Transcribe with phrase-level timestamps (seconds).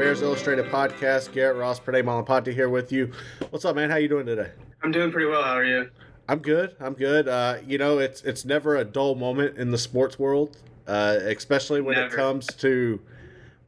[0.00, 1.30] Bears Illustrated podcast.
[1.34, 3.12] Garrett Ross, Pranay Malapati here with you.
[3.50, 3.90] What's up, man?
[3.90, 4.50] How you doing today?
[4.82, 5.42] I'm doing pretty well.
[5.42, 5.90] How are you?
[6.26, 6.74] I'm good.
[6.80, 7.28] I'm good.
[7.28, 11.82] Uh, you know, it's it's never a dull moment in the sports world, uh, especially
[11.82, 12.98] when it comes to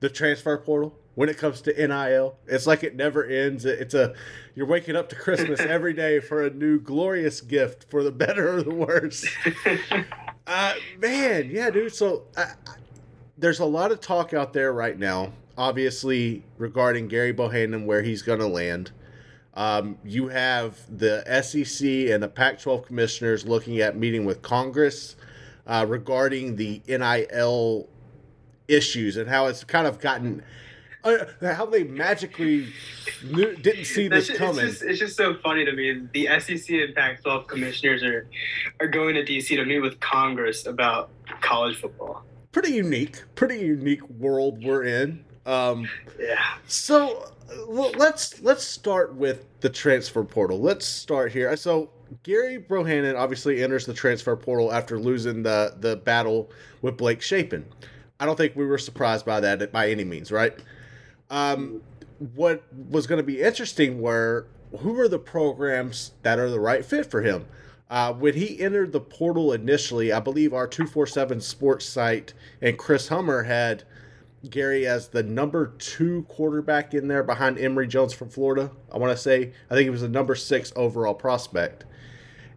[0.00, 0.98] the transfer portal.
[1.16, 3.66] When it comes to NIL, it's like it never ends.
[3.66, 4.14] It's a
[4.54, 8.56] you're waking up to Christmas every day for a new glorious gift, for the better
[8.56, 9.26] or the worse.
[10.46, 11.94] uh, man, yeah, dude.
[11.94, 12.46] So uh,
[13.36, 18.20] there's a lot of talk out there right now, obviously regarding Gary Bohanon, where he's
[18.22, 18.90] going to land.
[19.54, 25.14] Um, you have the SEC and the Pac 12 commissioners looking at meeting with Congress
[25.68, 27.88] uh, regarding the NIL
[28.66, 30.42] issues and how it's kind of gotten.
[31.04, 32.72] Uh, how they magically
[33.24, 34.64] knew, didn't see this That's- coming.
[34.64, 36.06] It's just, it's just so funny to me.
[36.12, 38.28] The SEC and Pac-12 commissioners are
[38.80, 42.24] are going to DC to meet with Congress about college football.
[42.52, 45.24] pretty unique, pretty unique world we're in.
[45.46, 46.38] Um, Yeah.
[46.66, 47.32] So
[47.68, 50.60] well, let's let's start with the transfer portal.
[50.60, 51.54] Let's start here.
[51.56, 51.90] So
[52.22, 57.66] Gary Bohanon obviously enters the transfer portal after losing the the battle with Blake Shapen.
[58.20, 60.54] I don't think we were surprised by that by any means, right?
[61.30, 61.82] Um,
[62.34, 64.46] what was going to be interesting were
[64.78, 67.46] who are the programs that are the right fit for him.
[67.90, 72.32] Uh, when he entered the portal initially, I believe our 247 sports site
[72.62, 73.84] and Chris Hummer had
[74.50, 78.70] Gary as the number two quarterback in there behind Emory Jones from Florida.
[78.92, 81.84] I want to say, I think he was the number six overall prospect.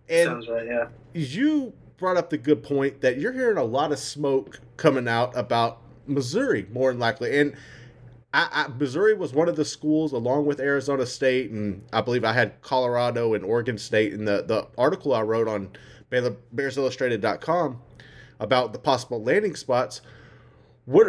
[0.09, 0.66] And Sounds right.
[0.66, 0.88] Yeah.
[1.13, 5.35] you brought up the good point that you're hearing a lot of smoke coming out
[5.38, 7.40] about Missouri, more than likely.
[7.40, 7.56] And
[8.34, 12.24] I, I, Missouri was one of the schools, along with Arizona State, and I believe
[12.25, 14.13] I had Colorado and Oregon State.
[14.13, 15.69] In the, the article I wrote on
[16.09, 17.79] Baylor- BearsIllustrated.com
[18.40, 20.01] about the possible landing spots,
[20.84, 21.07] what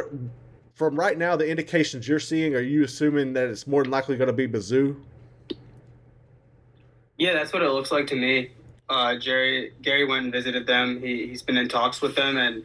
[0.76, 4.16] from right now the indications you're seeing, are you assuming that it's more than likely
[4.16, 4.94] going to be Mizzou?
[7.16, 8.50] Yeah, that's what it looks like to me.
[8.88, 11.00] Uh, Jerry Gary went and visited them.
[11.00, 12.62] He he's been in talks with them, and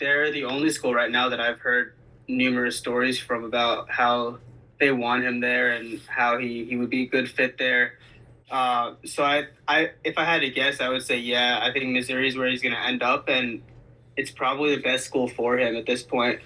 [0.00, 1.92] they're the only school right now that I've heard
[2.26, 4.38] numerous stories from about how
[4.80, 7.98] they want him there and how he, he would be a good fit there.
[8.50, 11.60] Uh, so I I if I had to guess, I would say yeah.
[11.62, 13.62] I think Missouri is where he's going to end up, and
[14.16, 16.40] it's probably the best school for him at this point.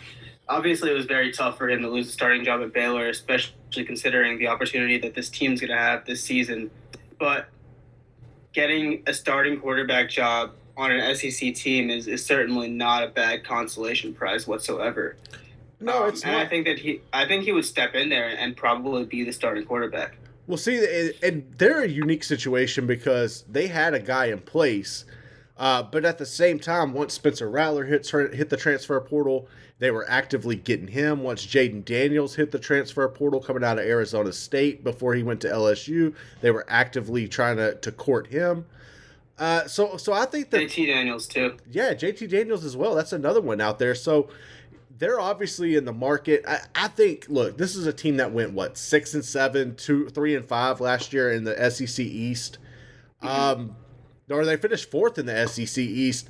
[0.49, 3.53] Obviously, it was very tough for him to lose the starting job at Baylor, especially
[3.85, 6.71] considering the opportunity that this team's going to have this season.
[7.19, 7.49] But
[8.55, 13.45] getting a starting quarterback job on an SEC team is, is certainly not a bad
[13.45, 15.17] consolation prize whatsoever.
[15.81, 16.47] No, Um, it's and not.
[16.47, 19.33] I think that he, I think he would step in there and probably be the
[19.33, 20.17] starting quarterback.
[20.47, 25.05] Well, see, and- they're a unique situation because they had a guy in place,
[25.59, 29.47] uh, but at the same time, once Spencer Rattler hit hit the transfer portal,
[29.79, 31.23] they were actively getting him.
[31.23, 35.41] Once Jayden Daniels hit the transfer portal coming out of Arizona State before he went
[35.43, 38.67] to LSU, they were actively trying to, to court him.
[39.39, 41.57] Uh, so, so I think that JT Daniels too.
[41.71, 42.95] yeah, JT Daniels as well.
[42.97, 43.95] That's another one out there.
[43.95, 44.29] So
[44.99, 46.45] they're obviously in the market.
[46.47, 47.27] I, I think.
[47.29, 50.81] Look, this is a team that went what six and seven, two, three and five
[50.81, 52.59] last year in the SEC East.
[53.23, 53.77] Um,
[54.31, 56.29] or they finished fourth in the SEC East.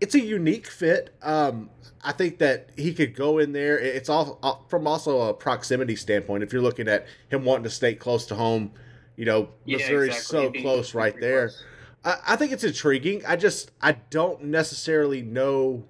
[0.00, 1.14] It's a unique fit.
[1.22, 1.70] Um,
[2.02, 3.78] I think that he could go in there.
[3.78, 6.42] It's all uh, from also a proximity standpoint.
[6.42, 8.72] If you're looking at him wanting to stay close to home,
[9.16, 10.58] you know, Yeah, Missouri's exactly.
[10.58, 11.48] so close right there.
[11.48, 11.64] close.
[12.04, 13.22] I, I think it's intriguing.
[13.26, 15.84] I just I don't necessarily know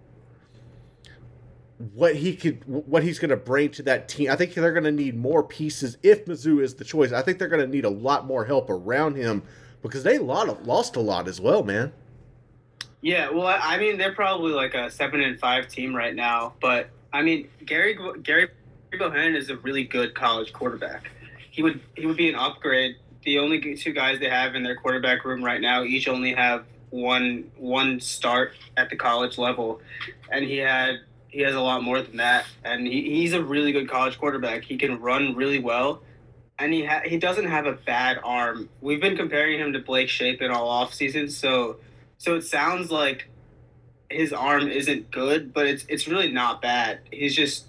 [1.94, 4.30] what he could what he's going to bring to that team.
[4.30, 7.12] I think they're going to need more pieces if Mizzou is the choice.
[7.12, 9.42] I think they're going to need a lot more help around him
[9.80, 11.92] because they lot of, lost a lot as well, man.
[13.02, 16.90] Yeah, well, I, mean, they're probably like a seven and five team right now, but
[17.12, 18.50] I mean, Gary Gary
[18.98, 21.10] Bohanon is a really good college quarterback.
[21.50, 22.96] He would he would be an upgrade.
[23.24, 26.64] The only two guys they have in their quarterback room right now each only have
[26.90, 29.80] one one start at the college level,
[30.30, 33.72] and he had he has a lot more than that, and he, he's a really
[33.72, 34.64] good college quarterback.
[34.64, 36.02] He can run really well,
[36.58, 38.68] and he ha- he doesn't have a bad arm.
[38.80, 41.76] We've been comparing him to Blake Shapen all off season, so
[42.20, 43.30] so it sounds like
[44.10, 47.00] his arm isn't good, but it's it's really not bad.
[47.10, 47.64] He's just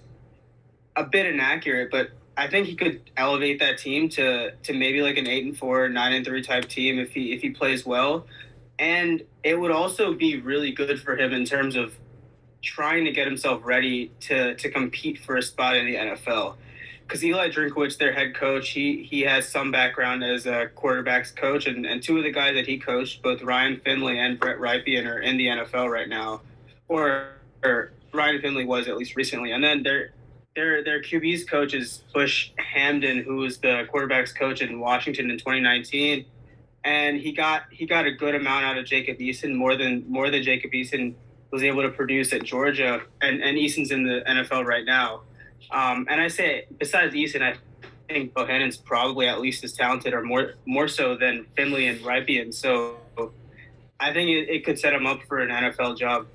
[0.97, 5.15] a bit inaccurate, but I think he could elevate that team to to maybe like
[5.15, 8.27] an eight and four, nine and three type team if he if he plays well.
[8.77, 11.93] And it would also be really good for him in terms of
[12.61, 16.55] trying to get himself ready to to compete for a spot in the NFL.
[17.11, 21.67] Because Eli Drinkwitz, their head coach, he he has some background as a quarterbacks coach,
[21.67, 25.05] and, and two of the guys that he coached, both Ryan Finley and Brett Rypien,
[25.05, 26.39] are in the NFL right now,
[26.87, 27.31] or
[27.65, 30.13] or Ryan Finley was at least recently, and then their
[30.55, 35.37] their their QB's coach is Bush Hamdan, who was the quarterbacks coach in Washington in
[35.37, 36.25] 2019,
[36.85, 40.29] and he got he got a good amount out of Jacob Eason, more than more
[40.29, 41.15] than Jacob Eason
[41.51, 45.23] was able to produce at Georgia, and and Eason's in the NFL right now.
[45.69, 47.55] Um, and I say, besides Eason, I
[48.09, 52.53] think Bohanon's probably at least as talented or more more so than Finley and Rypien.
[52.53, 52.97] So
[53.99, 56.27] I think it, it could set him up for an NFL job.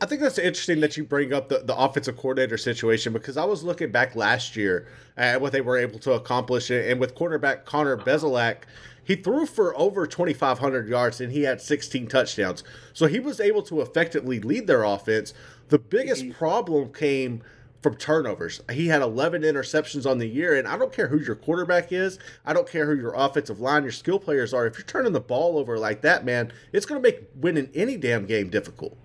[0.00, 3.44] I think that's interesting that you bring up the, the offensive coordinator situation because I
[3.44, 6.70] was looking back last year at what they were able to accomplish.
[6.70, 8.64] And with quarterback Connor Bazelak,
[9.04, 12.64] he threw for over 2,500 yards and he had 16 touchdowns.
[12.92, 15.32] So he was able to effectively lead their offense.
[15.68, 16.32] The biggest mm-hmm.
[16.32, 17.42] problem came
[17.84, 18.62] from turnovers.
[18.72, 22.18] He had 11 interceptions on the year, and I don't care who your quarterback is.
[22.46, 24.66] I don't care who your offensive line, your skill players are.
[24.66, 27.98] If you're turning the ball over like that, man, it's going to make winning any
[27.98, 28.96] damn game difficult.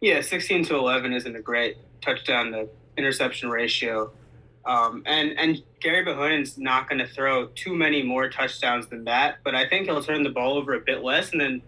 [0.00, 4.10] Yeah, 16 to 11 isn't a great touchdown to interception ratio.
[4.64, 9.38] Um, and and Gary Bohanon's not going to throw too many more touchdowns than that,
[9.44, 11.30] but I think he'll turn the ball over a bit less.
[11.30, 11.62] And then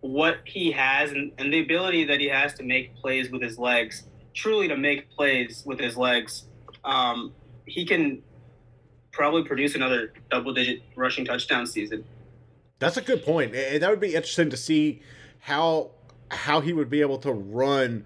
[0.00, 3.56] what he has and, and the ability that he has to make plays with his
[3.56, 4.04] legs,
[4.34, 6.44] truly to make plays with his legs,
[6.84, 7.32] um,
[7.66, 8.22] he can
[9.12, 12.04] probably produce another double digit rushing touchdown season.
[12.78, 13.54] That's a good point.
[13.54, 15.02] And that would be interesting to see
[15.40, 15.90] how
[16.30, 18.04] how he would be able to run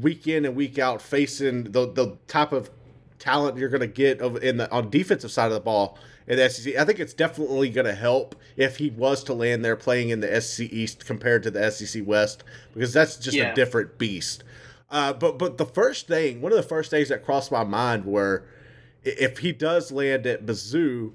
[0.00, 2.70] week in and week out facing the the type of
[3.18, 6.48] talent you're going to get in the on defensive side of the ball in the
[6.48, 6.74] SEC.
[6.76, 10.20] I think it's definitely going to help if he was to land there playing in
[10.20, 13.52] the SEC East compared to the SEC West because that's just yeah.
[13.52, 14.42] a different beast.
[14.90, 18.04] Uh, but but the first thing, one of the first things that crossed my mind
[18.04, 18.44] were
[19.02, 21.12] if he does land at Mizzou,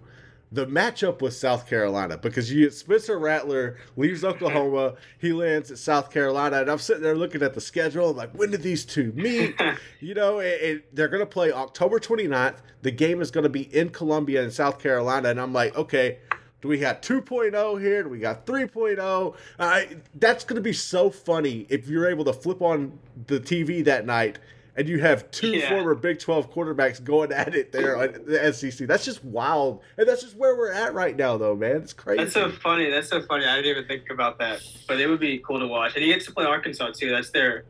[0.52, 6.12] the matchup with South Carolina because you Spencer Rattler leaves Oklahoma, he lands at South
[6.12, 8.12] Carolina, and I'm sitting there looking at the schedule.
[8.12, 9.60] I'm like, when did these two meet?
[10.00, 12.58] you know, it, it, they're going to play October 29th.
[12.84, 16.20] The game is going to be in Columbia in South Carolina, and I'm like, okay.
[16.66, 18.02] Do we got 2.0 here?
[18.02, 19.36] Do we got 3.0?
[19.60, 19.82] Uh,
[20.16, 22.98] that's going to be so funny if you're able to flip on
[23.28, 24.40] the TV that night
[24.76, 25.70] and you have two yeah.
[25.70, 28.88] former Big 12 quarterbacks going at it there on the SEC.
[28.88, 29.84] That's just wild.
[30.00, 31.76] And that's just where we're at right now, though, man.
[31.76, 32.24] It's crazy.
[32.24, 32.90] That's so funny.
[32.90, 33.46] That's so funny.
[33.46, 34.62] I didn't even think about that.
[34.88, 35.94] But it would be cool to watch.
[35.94, 37.12] And he gets to play Arkansas, too.
[37.12, 37.66] That's their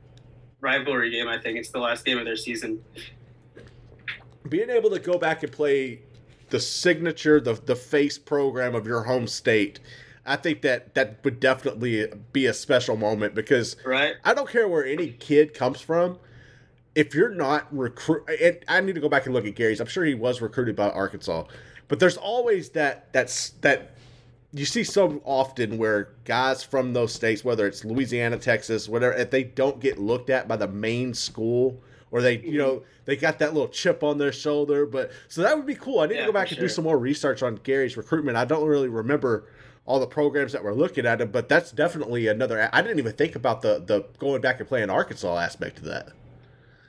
[0.61, 1.57] rivalry game, I think.
[1.57, 2.81] It's the last game of their season.
[4.47, 5.99] Being able to go back and play
[6.49, 9.79] the signature, the, the face program of your home state.
[10.25, 14.15] I think that that would definitely be a special moment because right?
[14.23, 16.17] I don't care where any kid comes from
[16.95, 19.79] if you're not recruit, and I need to go back and look at Gary's.
[19.79, 21.43] I'm sure he was recruited by Arkansas,
[21.87, 23.95] but there's always that that's that
[24.53, 29.29] you see so often where guys from those states, whether it's Louisiana, Texas, whatever, if
[29.29, 31.83] they don't get looked at by the main school
[32.15, 34.85] or they, you know, they got that little chip on their shoulder.
[34.85, 35.99] But so that would be cool.
[35.99, 36.65] I need yeah, to go back and sure.
[36.65, 38.37] do some more research on Gary's recruitment.
[38.37, 39.49] I don't really remember
[39.85, 42.69] all the programs that we're looking at, but that's definitely another.
[42.71, 46.13] I didn't even think about the the going back and playing Arkansas aspect of that.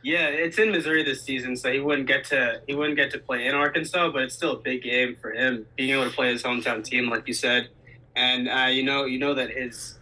[0.04, 3.18] Yeah, it's in Missouri this season, so he wouldn't get to he wouldn't get to
[3.18, 6.30] play in Arkansas, but it's still a big game for him being able to play
[6.30, 7.70] his hometown team, like you said,
[8.14, 9.95] and uh, you know you know that his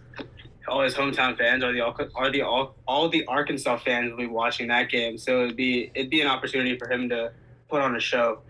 [0.68, 1.80] all his hometown fans are the
[2.14, 5.90] are the all, all the Arkansas fans will be watching that game, so it'd be
[5.94, 7.32] it'd be an opportunity for him to
[7.68, 8.40] put on a show.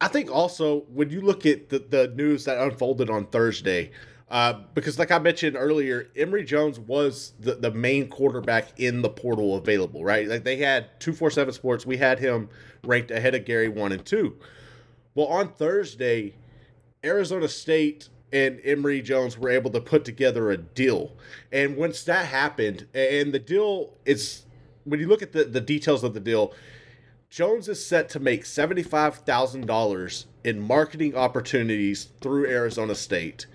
[0.00, 3.92] I think also when you look at the, the news that unfolded on Thursday,
[4.30, 9.08] uh, because, like I mentioned earlier, Emory Jones was the, the main quarterback in the
[9.08, 10.26] portal available, right?
[10.26, 12.48] Like they had 247 Sports, we had him
[12.84, 14.36] ranked ahead of Gary 1 and 2.
[15.14, 16.34] Well, on Thursday,
[17.04, 21.12] Arizona State and Emory Jones were able to put together a deal.
[21.52, 24.44] And once that happened, and the deal is,
[24.82, 26.52] when you look at the, the details of the deal,
[27.30, 33.46] Jones is set to make $75,000 in marketing opportunities through Arizona State.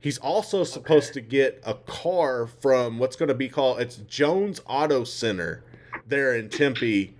[0.00, 1.20] He's also supposed okay.
[1.20, 5.62] to get a car from what's going to be called it's Jones Auto Center
[6.06, 7.14] there in Tempe.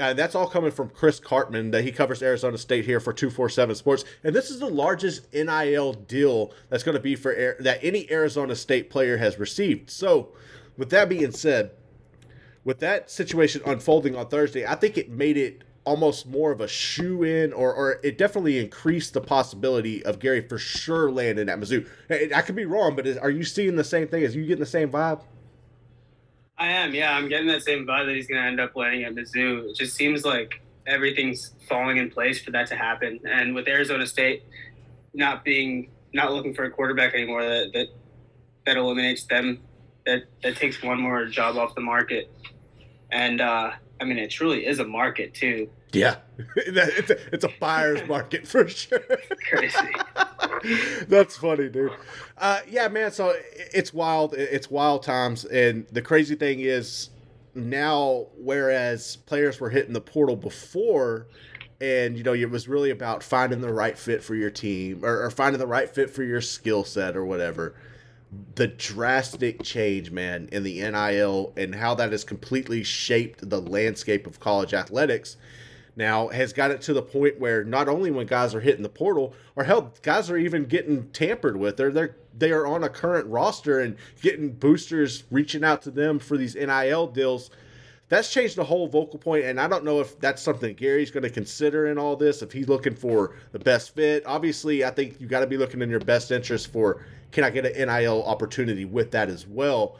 [0.00, 3.74] Uh, that's all coming from Chris Karpman that he covers Arizona State here for 247
[3.74, 4.04] Sports.
[4.24, 8.10] And this is the largest NIL deal that's going to be for Air, that any
[8.10, 9.90] Arizona State player has received.
[9.90, 10.30] So,
[10.76, 11.72] with that being said,
[12.64, 16.68] with that situation unfolding on Thursday, I think it made it almost more of a
[16.68, 21.58] shoe in, or, or it definitely increased the possibility of Gary for sure landing at
[21.58, 21.86] Mizzou.
[22.34, 24.22] I could be wrong, but is, are you seeing the same thing?
[24.22, 25.22] Is you getting the same vibe?
[26.60, 27.16] I am, yeah.
[27.16, 29.70] I'm getting that same vibe that he's going to end up landing at Mizzou.
[29.70, 33.18] It just seems like everything's falling in place for that to happen.
[33.24, 34.44] And with Arizona State
[35.14, 37.86] not being, not looking for a quarterback anymore, that that,
[38.66, 39.60] that eliminates them.
[40.04, 42.30] That that takes one more job off the market.
[43.10, 45.68] And uh, I mean, it truly is a market too.
[45.92, 46.16] Yeah,
[46.56, 49.00] it's a, it's a buyer's market for sure.
[49.48, 49.76] Crazy.
[51.08, 51.92] That's funny, dude.
[52.38, 53.12] Uh, yeah, man.
[53.12, 54.34] So it's wild.
[54.34, 57.10] It's wild times, and the crazy thing is
[57.54, 61.26] now, whereas players were hitting the portal before,
[61.80, 65.24] and you know it was really about finding the right fit for your team or,
[65.24, 67.74] or finding the right fit for your skill set or whatever.
[68.54, 74.26] The drastic change, man, in the NIL and how that has completely shaped the landscape
[74.26, 75.36] of college athletics
[75.96, 78.88] now has got it to the point where not only when guys are hitting the
[78.88, 81.76] portal, or hell, guys are even getting tampered with.
[81.76, 86.18] They're they're they are on a current roster and getting boosters reaching out to them
[86.18, 87.50] for these NIL deals.
[88.10, 91.22] That's changed the whole vocal point, and I don't know if that's something Gary's going
[91.22, 92.42] to consider in all this.
[92.42, 95.80] If he's looking for the best fit, obviously, I think you got to be looking
[95.80, 99.96] in your best interest for can I get an NIL opportunity with that as well.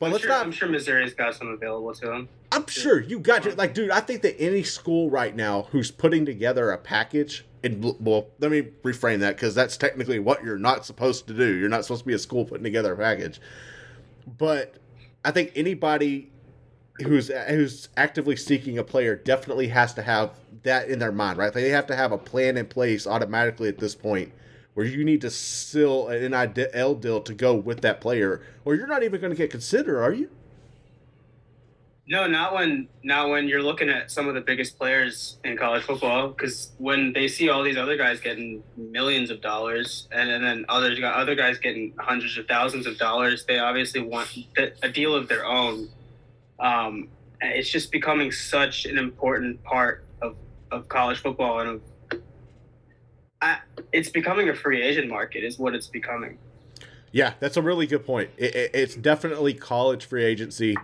[0.00, 0.44] But I'm let's sure, not.
[0.44, 2.28] I'm sure Missouri's got some available to him.
[2.50, 3.90] I'm sure you got to like, dude.
[3.90, 8.50] I think that any school right now who's putting together a package, and well, let
[8.50, 11.54] me reframe that because that's technically what you're not supposed to do.
[11.54, 13.40] You're not supposed to be a school putting together a package.
[14.26, 14.74] But
[15.24, 16.32] I think anybody
[17.02, 20.30] who's who's actively seeking a player definitely has to have
[20.62, 21.52] that in their mind, right?
[21.52, 24.32] They have to have a plan in place automatically at this point
[24.74, 28.86] where you need to seal an NIL deal to go with that player, or you're
[28.86, 30.28] not even going to get considered, are you?
[32.08, 35.82] No, not when not when you're looking at some of the biggest players in college
[35.82, 36.28] football.
[36.28, 40.66] Because when they see all these other guys getting millions of dollars, and, and then
[40.68, 44.28] others got other guys getting hundreds of thousands of dollars, they obviously want
[44.82, 45.88] a deal of their own.
[46.58, 47.08] Um,
[47.40, 50.36] it's just becoming such an important part of,
[50.70, 51.82] of college football and of
[53.40, 53.58] I,
[53.92, 56.38] it's becoming a free agent market, is what it's becoming.
[57.12, 58.30] Yeah, that's a really good point.
[58.36, 60.76] It, it, it's definitely college free agency.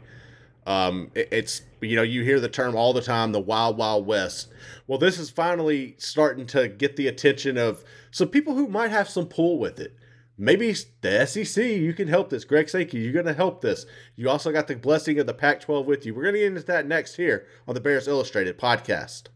[0.67, 4.07] Um, it, it's you know you hear the term all the time, the wild wild
[4.07, 4.49] west.
[4.87, 9.09] Well, this is finally starting to get the attention of some people who might have
[9.09, 9.97] some pull with it.
[10.45, 12.45] Maybe the SEC, you can help this.
[12.45, 13.87] Greg Sankey, you're going to help this.
[14.17, 16.17] You also got the blessing of the Pac 12 with you.
[16.17, 19.29] We're going to get into that next here on the Bears Illustrated podcast.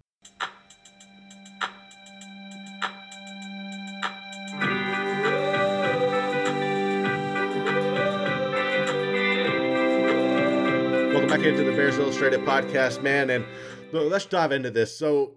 [11.13, 13.31] Welcome back into the Bears Illustrated podcast, man.
[13.31, 13.45] And
[13.93, 14.99] let's dive into this.
[14.99, 15.35] So,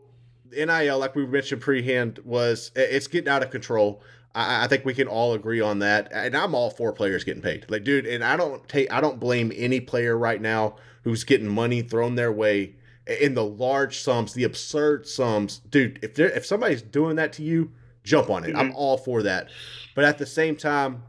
[0.52, 4.02] NIL, like we mentioned prehand, was it's getting out of control.
[4.36, 6.12] I, I, think we can all agree on that.
[6.12, 7.65] And I'm all for players getting paid.
[7.69, 11.48] Like, dude, and I don't take I don't blame any player right now who's getting
[11.48, 12.75] money thrown their way
[13.07, 15.59] in the large sums, the absurd sums.
[15.69, 17.71] Dude, if they if somebody's doing that to you,
[18.03, 18.50] jump on it.
[18.50, 18.57] Mm-hmm.
[18.57, 19.50] I'm all for that.
[19.95, 21.03] But at the same time,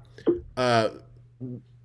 [0.57, 0.91] uh,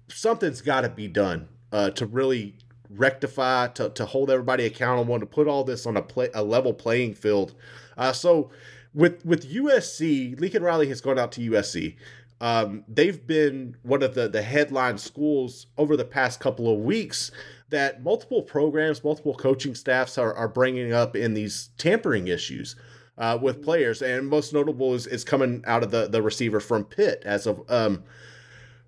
[0.07, 2.55] something's got to be done uh, to really
[2.89, 6.43] rectify, to, to hold everybody accountable, and to put all this on a play, a
[6.43, 7.53] level playing field.
[7.97, 8.51] Uh, so
[8.95, 11.95] with with USC, Lincoln Riley has gone out to USC.
[12.41, 17.31] Um, they've been one of the the headline schools over the past couple of weeks
[17.69, 22.75] that multiple programs, multiple coaching staffs are, are bringing up in these tampering issues.
[23.17, 26.83] Uh, with players, and most notable is, is coming out of the, the receiver from
[26.83, 28.03] Pitt as of um,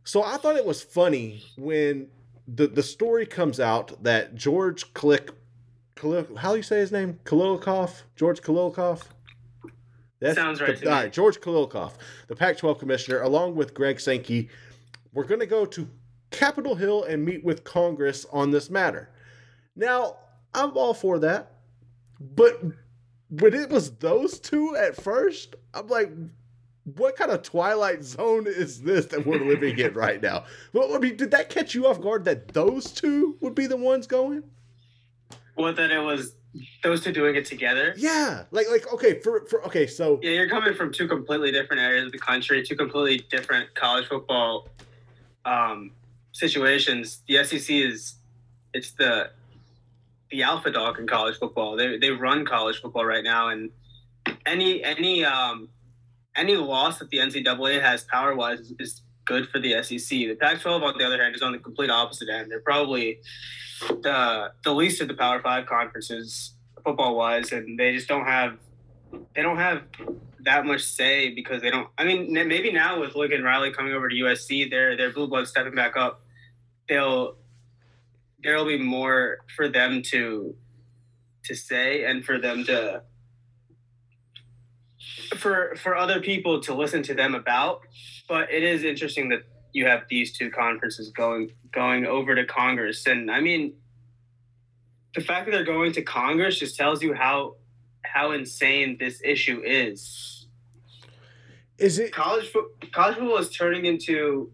[0.08, 2.08] so I thought it was funny when
[2.48, 5.32] the the story comes out that George Klick,
[5.98, 7.20] Kalik, how do you say his name?
[7.26, 9.04] Klilikov, George Klilikov.
[10.20, 10.80] That sounds right.
[10.80, 11.94] The, all right, George Klilikov,
[12.28, 14.50] the Pac-12 commissioner, along with Greg Sankey,
[15.14, 15.88] we're going to go to
[16.32, 19.10] Capitol Hill and meet with Congress on this matter.
[19.76, 20.18] Now,
[20.54, 21.54] I'm all for that,
[22.20, 22.62] but
[23.30, 26.12] when it was those two at first, I'm like,
[26.96, 30.46] what kind of twilight zone is this that we're living in right now?
[30.74, 33.78] Well, I mean, did that catch you off guard that those two would be the
[33.78, 34.44] ones going?
[35.56, 36.36] What that it was
[36.84, 37.94] those two doing it together?
[37.98, 41.82] Yeah, like like okay for for okay so yeah, you're coming from two completely different
[41.82, 44.70] areas of the country, two completely different college football
[45.46, 45.92] um,
[46.32, 47.22] situations.
[47.28, 48.16] The SEC is
[48.74, 49.32] it's the
[50.32, 51.76] the alpha dog in college football.
[51.76, 53.70] They they run college football right now, and
[54.46, 55.70] any any um
[56.36, 60.08] any loss that the NCAA has power wise is, is good for the SEC.
[60.10, 62.50] The Pac-12, on the other hand, is on the complete opposite end.
[62.50, 63.20] They're probably
[63.80, 66.54] the the least of the Power Five conferences
[66.84, 68.58] football wise, and they just don't have
[69.36, 69.84] they don't have
[70.42, 71.90] that much say because they don't.
[71.98, 75.48] I mean, maybe now with Lincoln Riley coming over to USC, their their blue blood
[75.48, 76.22] stepping back up,
[76.88, 77.36] they'll
[78.44, 80.56] there'll be more for them to
[81.44, 83.02] to say and for them to
[85.38, 87.82] for for other people to listen to them about.
[88.28, 89.44] But it is interesting that
[89.74, 93.74] you have these two conferences going going over to Congress, and I mean,
[95.16, 97.56] the fact that they're going to Congress just tells you how
[98.04, 100.48] how insane this issue is.
[101.78, 104.52] Is it college fo- college football is turning into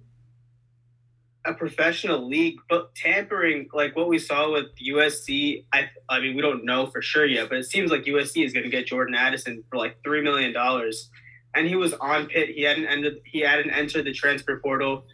[1.45, 5.65] a professional league, but tampering like what we saw with USC.
[5.73, 8.53] I I mean, we don't know for sure yet, but it seems like USC is
[8.53, 11.09] going to get Jordan Addison for like three million dollars,
[11.55, 12.49] and he was on Pitt.
[12.49, 13.21] He hadn't ended.
[13.25, 15.05] He hadn't entered the transfer portal.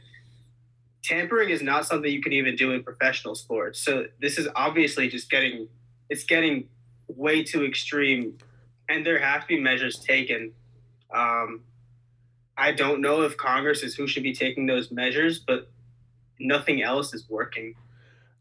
[1.03, 3.79] Tampering is not something you can even do in professional sports.
[3.79, 5.67] So this is obviously just getting.
[6.09, 6.67] It's getting
[7.07, 8.37] way too extreme,
[8.87, 10.53] and there have to be measures taken.
[11.13, 11.61] Um,
[12.57, 15.69] I don't know if Congress is who should be taking those measures, but
[16.39, 17.75] nothing else is working.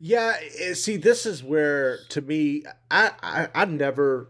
[0.01, 4.29] Yeah, eh, see, this is where to me, I, I I never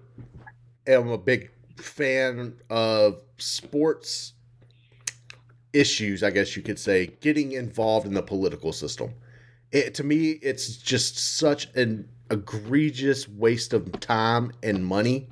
[0.86, 4.34] am a big fan of sports
[5.72, 6.22] issues.
[6.22, 9.14] I guess you could say getting involved in the political system.
[9.70, 15.28] It, to me, it's just such an egregious waste of time and money.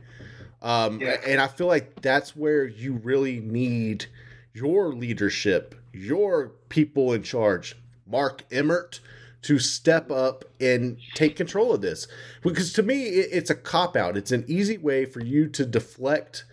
[0.63, 1.17] Um, yeah.
[1.27, 4.07] And I feel like that's where you really need
[4.53, 7.77] your leadership, your people in charge,
[8.07, 9.01] Mark Emmert
[9.47, 12.09] to step up and take control of this.
[12.43, 14.17] Because to me, it's a cop out.
[14.17, 16.45] It's an easy way for you to deflect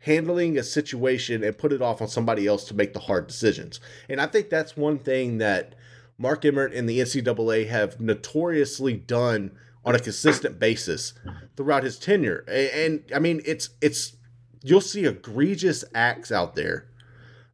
[0.00, 3.80] handling a situation and put it off on somebody else to make the hard decisions.
[4.10, 5.74] And I think that's one thing that
[6.18, 9.52] Mark Emmert and the NCAA have notoriously done
[9.82, 11.14] on a consistent basis
[11.56, 12.44] throughout his tenure.
[12.46, 14.16] And, and I mean, it's it's
[14.62, 16.88] you'll see egregious acts out there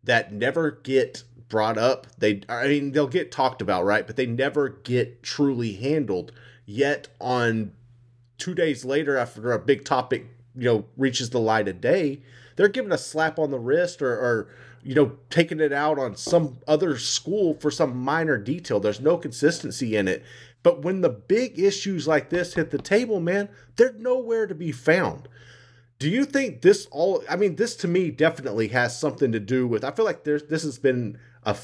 [0.02, 2.06] that never get brought up.
[2.16, 4.06] They, I mean, they'll get talked about, right?
[4.06, 6.32] But they never get truly handled.
[6.64, 7.72] Yet, on
[8.38, 12.22] two days later, after a big topic, you know, reaches the light of day,
[12.56, 14.48] they're given a slap on the wrist or, or
[14.82, 18.80] you know, taking it out on some other school for some minor detail.
[18.80, 20.24] There's no consistency in it.
[20.62, 24.72] But when the big issues like this hit the table, man, they're nowhere to be
[24.72, 25.28] found.
[25.98, 29.66] Do you think this all I mean this to me definitely has something to do
[29.66, 31.56] with I feel like there's this has been a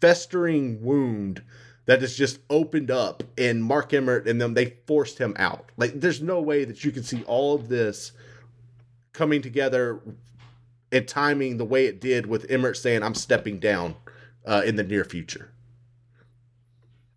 [0.00, 1.42] festering wound
[1.86, 5.70] that has just opened up and Mark Emmert and them they forced him out.
[5.76, 8.12] Like there's no way that you can see all of this
[9.12, 10.00] coming together
[10.90, 13.96] and timing the way it did with Emmert saying I'm stepping down
[14.46, 15.52] uh, in the near future.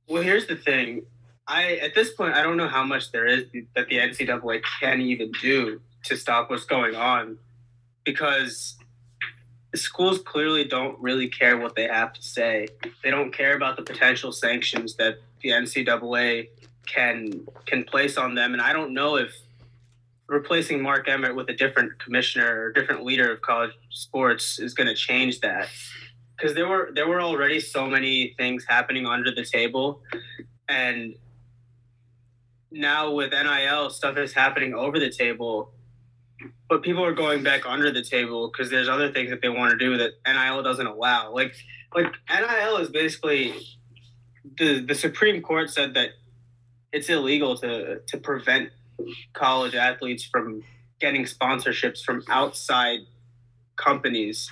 [0.08, 1.06] Well, here's the thing.
[1.48, 5.02] I at this point I don't know how much there is that the NCAA can
[5.02, 7.38] even do to stop what's going on
[8.04, 8.78] because
[9.78, 12.68] schools clearly don't really care what they have to say.
[13.04, 16.50] They don't care about the potential sanctions that the NCAA
[16.88, 18.54] can can place on them.
[18.54, 19.36] And I don't know if
[20.28, 24.88] replacing Mark Emmert with a different commissioner or different leader of college sports is going
[24.88, 25.68] to change that.
[26.36, 30.02] Because there were there were already so many things happening under the table,
[30.68, 31.16] and
[32.72, 35.72] now with NIL stuff is happening over the table
[36.70, 39.72] but people are going back under the table because there's other things that they want
[39.72, 41.34] to do that NIL doesn't allow.
[41.34, 41.56] Like
[41.94, 43.54] like NIL is basically
[44.58, 46.10] the the Supreme Court said that
[46.92, 48.70] it's illegal to to prevent
[49.34, 50.64] college athletes from
[51.00, 53.00] getting sponsorships from outside
[53.76, 54.52] companies.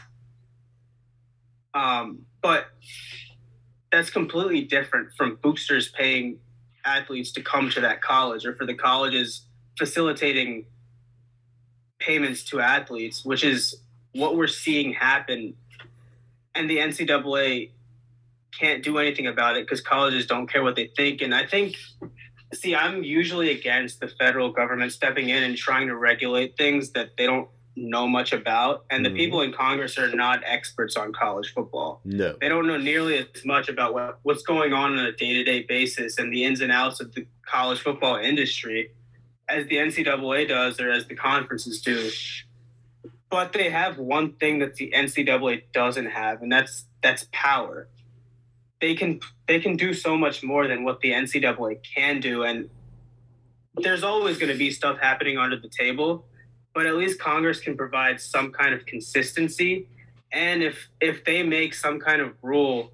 [1.73, 2.65] Um, but
[3.91, 6.39] that's completely different from boosters paying
[6.85, 10.65] athletes to come to that college or for the colleges facilitating
[12.05, 13.77] payments to athletes, which is
[14.13, 15.55] what we're seeing happen.
[16.55, 17.71] And the NCAA
[18.59, 21.21] can't do anything about it because colleges don't care what they think.
[21.21, 21.75] And I think,
[22.53, 27.17] see, I'm usually against the federal government stepping in and trying to regulate things that
[27.17, 28.85] they don't know much about.
[28.91, 29.15] And the mm.
[29.15, 32.01] people in Congress are not experts on college football.
[32.05, 32.35] No.
[32.39, 35.43] They don't know nearly as much about what, what's going on on a day to
[35.43, 38.91] day basis and the ins and outs of the college football industry
[39.49, 42.09] as the NCAA does or as the conferences do.
[43.29, 47.87] But they have one thing that the NCAA doesn't have, and that's that's power.
[48.79, 52.69] They can they can do so much more than what the NCAA can do, and
[53.75, 56.25] there's always going to be stuff happening under the table,
[56.73, 59.87] but at least Congress can provide some kind of consistency.
[60.31, 62.91] And if if they make some kind of rule,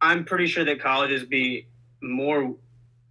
[0.00, 1.66] I'm pretty sure that colleges be
[2.02, 2.54] more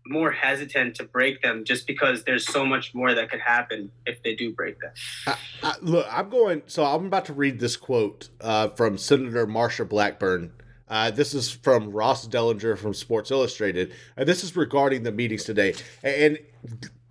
[0.09, 4.21] more hesitant to break them just because there's so much more that could happen if
[4.23, 4.91] they do break them.
[5.27, 6.63] I, I, look, I'm going.
[6.67, 10.51] So I'm about to read this quote uh, from Senator Marsha Blackburn.
[10.87, 15.43] Uh, this is from Ross Dellinger from Sports Illustrated, and this is regarding the meetings
[15.43, 15.75] today.
[16.03, 16.39] And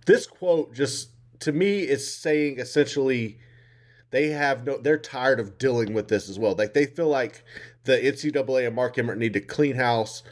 [0.05, 1.09] this quote just
[1.39, 3.39] to me is saying essentially
[4.11, 7.43] they have no they're tired of dealing with this as well like they feel like
[7.83, 10.23] the ncaa and mark emmert need to clean house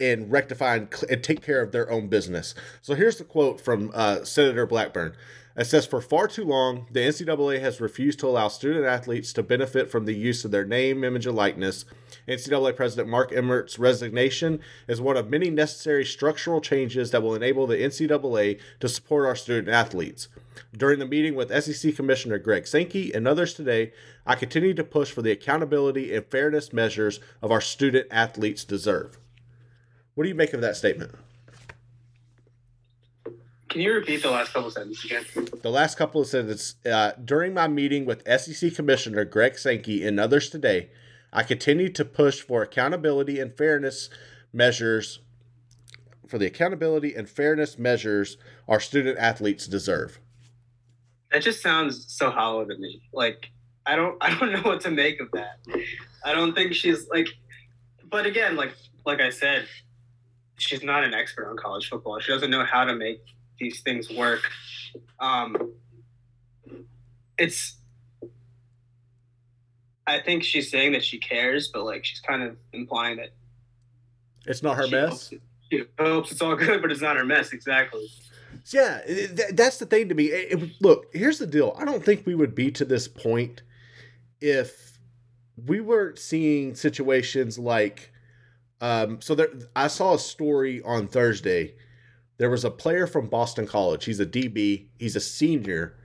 [0.00, 2.54] and rectify and, and take care of their own business.
[2.82, 5.14] So here's the quote from uh, senator blackburn.
[5.56, 9.42] It says for far too long the ncaa has refused to allow student athletes to
[9.42, 11.86] benefit from the use of their name image and likeness.
[12.28, 17.66] Ncaa president mark emmert's resignation is one of many necessary structural changes that will enable
[17.66, 20.28] the ncaa to support our student athletes.
[20.76, 23.92] During the meeting with SEC Commissioner Greg Sankey and others today,
[24.26, 29.18] I continue to push for the accountability and fairness measures of our student athletes deserve.
[30.16, 31.12] What do you make of that statement?
[33.68, 35.24] Can you repeat the last couple of sentences again?
[35.60, 40.18] The last couple of sentences uh, during my meeting with SEC Commissioner Greg Sankey and
[40.18, 40.88] others today,
[41.34, 44.08] I continue to push for accountability and fairness
[44.54, 45.20] measures
[46.26, 50.18] for the accountability and fairness measures our student athletes deserve.
[51.30, 53.02] That just sounds so hollow to me.
[53.12, 53.50] Like
[53.84, 55.58] I don't I don't know what to make of that.
[56.24, 57.28] I don't think she's like
[58.08, 58.72] but again, like
[59.04, 59.66] like I said,
[60.56, 62.18] she's not an expert on college football.
[62.18, 63.20] She doesn't know how to make
[63.58, 64.50] these things work.
[65.20, 65.72] Um
[67.38, 67.76] it's
[70.06, 73.30] I think she's saying that she cares, but like she's kind of implying that
[74.46, 75.30] it's not her mess.
[75.30, 75.34] Hopes,
[75.70, 77.52] she hopes it's all good, but it's not her mess.
[77.52, 78.06] Exactly.
[78.72, 80.26] Yeah, th- that's the thing to me.
[80.26, 81.76] It, it, look, here's the deal.
[81.78, 83.62] I don't think we would be to this point
[84.40, 84.98] if
[85.66, 88.12] we weren't seeing situations like.
[88.80, 91.74] Um, so there, I saw a story on Thursday.
[92.38, 94.04] There was a player from Boston College.
[94.04, 94.86] He's a DB.
[94.98, 95.96] He's a senior,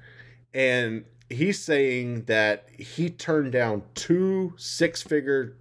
[0.54, 5.58] and he's saying that he turned down two six-figure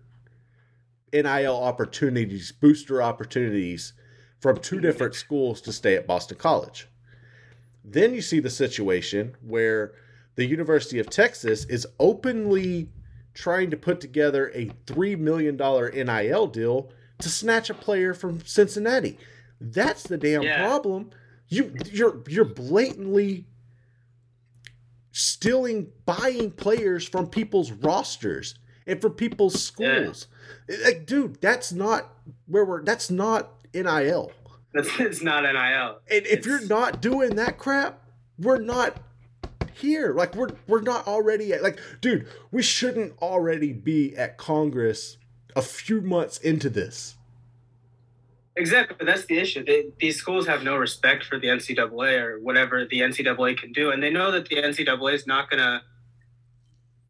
[1.13, 3.93] NIL opportunities, booster opportunities
[4.41, 6.89] from two different schools to stay at Boston College.
[7.85, 9.93] Then you see the situation where
[10.37, 12.89] the University of Texas is openly
[13.35, 16.91] trying to put together a $3 million NIL deal
[17.21, 19.19] to snatch a player from Cincinnati.
[19.61, 20.65] That's the damn Yeah.
[20.67, 21.11] problem.
[21.49, 23.47] You you're you're blatantly
[25.13, 28.55] stealing buying players from people's rosters
[28.87, 30.27] and from people's schools.
[30.85, 32.15] Like dude, that's not
[32.47, 34.33] where we're that's not NIL.
[34.73, 35.99] That's it's not NIL.
[36.11, 38.05] And if you're not doing that crap,
[38.39, 38.97] we're not
[39.75, 40.15] here.
[40.15, 45.17] Like we're we're not already at like, dude, we shouldn't already be at Congress
[45.57, 47.17] a few months into this.
[48.57, 49.65] Exactly, but that's the issue.
[49.65, 53.91] They, these schools have no respect for the NCAA or whatever the NCAA can do,
[53.91, 55.83] and they know that the NCAA is not going to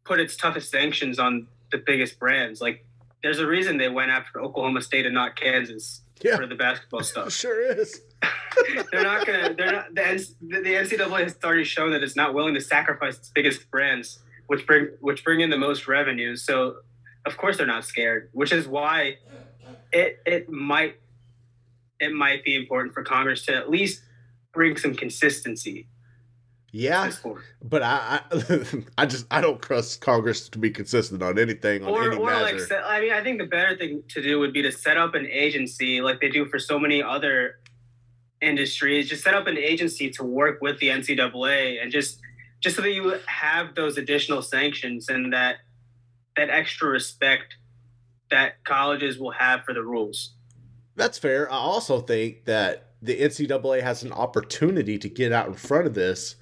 [0.05, 2.61] put its toughest sanctions on the biggest brands.
[2.61, 2.85] Like,
[3.23, 6.37] there's a reason they went after Oklahoma State and not Kansas Yeah.
[6.37, 7.31] for the basketball stuff.
[7.41, 8.01] Sure is.
[8.91, 9.53] they're not going to.
[9.55, 9.95] They're not.
[9.95, 13.69] The, the the NCAA has already shown that it's not willing to sacrifice its biggest
[13.71, 16.35] brands, which bring which bring in the most revenue.
[16.35, 16.77] So,
[17.25, 18.29] of course, they're not scared.
[18.33, 19.17] Which is why
[19.91, 20.95] it it might
[21.99, 24.01] it might be important for Congress to at least
[24.53, 25.87] bring some consistency
[26.71, 27.11] Yeah,
[27.63, 28.65] but I, I
[28.97, 32.31] I just I don't trust Congress to be consistent on anything on Or, any or
[32.31, 32.65] like, measure.
[32.67, 35.13] set, I mean, I think the better thing to do would be to set up
[35.15, 37.59] an agency like they do for so many other
[38.41, 39.09] industries.
[39.09, 42.19] Just set up an agency to work with the NCAA and just
[42.61, 45.57] just so that you have those additional sanctions and that
[46.37, 47.55] that extra respect
[48.29, 50.33] that colleges will have for the rules.
[50.95, 51.51] That's fair.
[51.51, 55.93] I also think that the NCAA has an opportunity to get out in front of
[55.93, 56.35] this.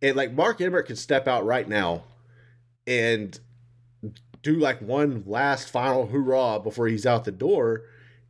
[0.00, 2.04] And like Mark Emmert can step out right now
[2.86, 3.38] and
[4.42, 7.82] do like one last final hoorah before he's out the door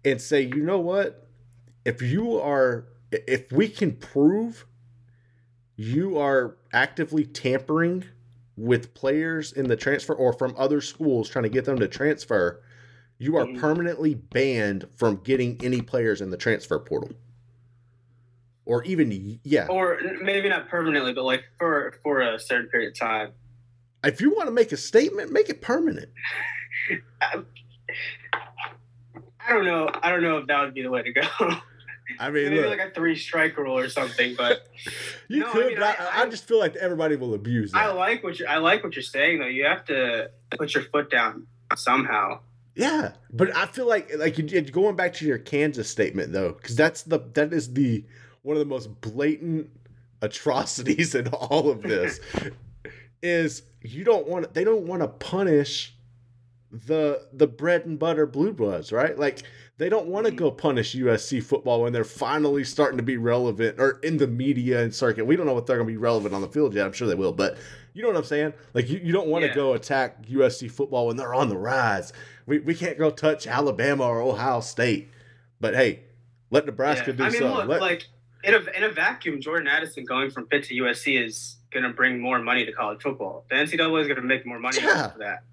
[0.05, 1.29] and say, you know what?
[1.85, 4.67] If you are, if we can prove
[5.77, 8.05] you are actively tampering
[8.57, 12.63] with players in the transfer or from other schools trying to get them to transfer,
[13.19, 13.59] you are Mhm.
[13.61, 17.11] permanently banned from getting any players in the transfer portal.
[18.65, 22.99] Or even yeah, Or maybe not permanently, but like for for a certain period of
[22.99, 23.33] time.
[24.05, 26.11] if you want to make a statement, make it permanent.
[27.21, 27.45] I
[29.49, 29.89] don't know.
[30.03, 31.23] I don't know if that would be the way to go.
[32.23, 34.35] I mean, maybe look, like a three strike rule or something.
[34.37, 34.67] But
[35.29, 37.35] you no, I could, mean, but I, I- I, I- just feel like everybody will
[37.35, 37.79] abuse that.
[37.83, 39.47] I like what you I like what you're saying though.
[39.47, 42.41] You have to put your foot down somehow.
[42.75, 46.77] Yeah, but I feel like like you- going back to your Kansas statement though, because
[46.77, 48.05] that's the that is the
[48.43, 49.69] one of the most blatant
[50.23, 52.21] atrocities in all of this
[53.23, 55.95] is you don't want they don't want to punish
[56.71, 59.19] the the bread and butter blue bloods, right?
[59.19, 59.43] Like
[59.79, 60.39] they don't want to mm-hmm.
[60.39, 64.83] go punish USC football when they're finally starting to be relevant or in the media
[64.83, 65.25] and circuit.
[65.25, 66.87] We don't know what they're going to be relevant on the field yet.
[66.87, 67.57] I'm sure they will, but
[67.95, 68.53] you know what I'm saying?
[68.75, 69.55] Like you, you don't want to Yeah.
[69.55, 72.13] go attack USC football when they're on the rise.
[72.47, 75.11] We, we can't go touch Alabama or Ohio State.
[75.61, 76.01] But hey,
[76.51, 77.17] let Nebraska Yeah.
[77.17, 77.57] do I mean, something.
[77.57, 78.07] look, Let- like
[78.45, 81.91] in a in a vacuum, Jordan Addison going from Pitt to USC is going to
[81.91, 83.47] bring more money to college football.
[83.49, 85.05] The NCAA is going to make more money Yeah.
[85.05, 85.45] off of that.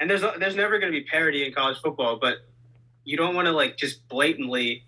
[0.00, 2.38] And there's there's never going to be parity in college football, but
[3.10, 4.84] you don't want to like just blatantly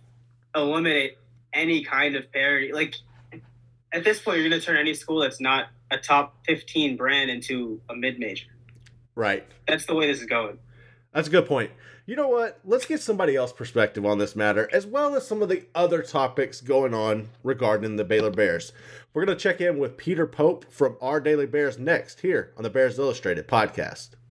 [0.54, 1.18] eliminate
[1.52, 2.72] any kind of parity.
[2.72, 2.94] Like
[3.92, 7.30] at this point, you're going to turn any school that's not a top 15 brand
[7.30, 8.46] into a mid major.
[9.16, 9.44] right.
[9.66, 10.58] That's the way this is going.
[11.12, 11.72] That's a good point.
[12.06, 12.60] You know what?
[12.64, 16.02] Let's get somebody else's perspective on this matter, as well as some of the other
[16.02, 18.72] topics going on regarding the Baylor Bears.
[19.12, 22.62] We're going to check in with Peter Pope from Our Daily Bears next here on
[22.62, 24.10] the Bears Illustrated podcast.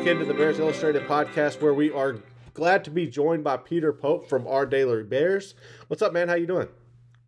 [0.00, 2.16] Back into the Bears Illustrated podcast, where we are
[2.54, 5.52] glad to be joined by Peter Pope from Our Daily Bears.
[5.88, 6.26] What's up, man?
[6.26, 6.68] How you doing?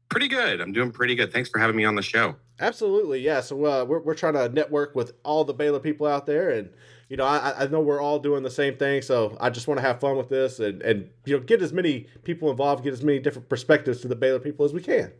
[0.08, 0.58] Pretty good.
[0.58, 1.34] I'm doing pretty good.
[1.34, 2.34] Thanks for having me on the show.
[2.60, 3.42] Absolutely, yeah.
[3.42, 6.70] So uh, we're we're trying to network with all the Baylor people out there, and
[7.10, 9.02] you know, I, I know we're all doing the same thing.
[9.02, 11.74] So I just want to have fun with this, and and you know, get as
[11.74, 15.12] many people involved, get as many different perspectives to the Baylor people as we can.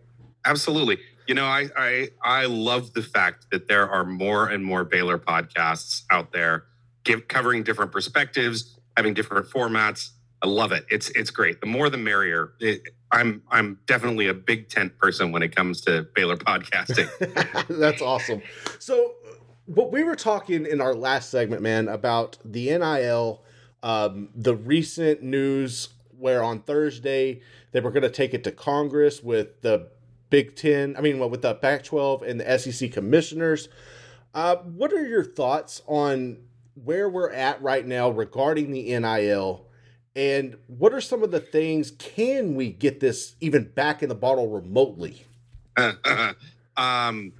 [0.47, 0.99] Absolutely.
[1.29, 5.19] You know, I I I love the fact that there are more and more Baylor
[5.19, 6.65] podcasts out there,
[7.05, 10.11] give covering different perspectives, having different formats.
[10.43, 10.85] I love it.
[10.91, 11.61] It's it's great.
[11.61, 12.55] The more the merrier.
[12.59, 17.09] It, I'm I'm definitely a big tent person when it comes to Baylor podcasting.
[17.79, 18.43] That's awesome.
[18.79, 19.15] So,
[19.67, 23.43] what we were talking in our last segment, man, about the NIL,
[23.83, 27.41] um, the recent news where on Thursday
[27.73, 29.88] they were going to take it to Congress with the
[30.31, 33.69] Big Ten, I mean, well, with the Pac 12 and the SEC commissioners.
[34.33, 36.38] Uh, what are your thoughts on
[36.74, 39.66] where we're at right now regarding the NIL?
[40.14, 41.90] And what are some of the things?
[41.92, 45.24] Can we get this even back in the bottle remotely?
[46.76, 47.32] um,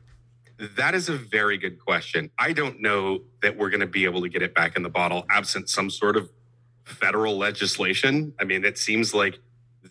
[0.76, 2.30] that is a very good question.
[2.38, 4.88] I don't know that we're going to be able to get it back in the
[4.88, 6.30] bottle absent some sort of
[6.84, 8.32] federal legislation.
[8.40, 9.38] I mean, it seems like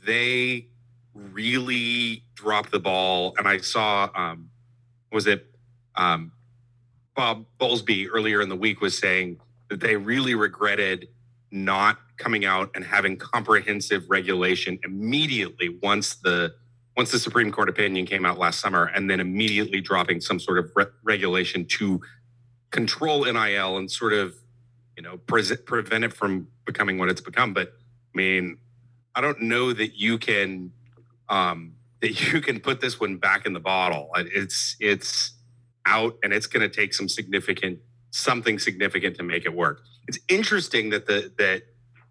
[0.06, 0.67] they
[1.13, 3.36] really dropped the ball.
[3.38, 4.49] And I saw, um,
[5.12, 5.45] was it
[5.95, 6.32] um,
[7.15, 11.08] Bob Bowlesby earlier in the week was saying that they really regretted
[11.52, 16.54] not coming out and having comprehensive regulation immediately once the
[16.97, 20.58] once the Supreme Court opinion came out last summer, and then immediately dropping some sort
[20.58, 22.02] of re- regulation to
[22.69, 24.36] control NIL and sort of,
[24.97, 27.54] you know, pre- prevent it from becoming what it's become.
[27.54, 27.69] But
[28.13, 28.58] I mean,
[29.15, 30.71] I don't know that you can
[31.30, 34.10] um, that you can put this one back in the bottle.
[34.17, 35.32] It's it's
[35.86, 37.80] out, and it's going to take some significant
[38.12, 39.82] something significant to make it work.
[40.08, 41.63] It's interesting that the that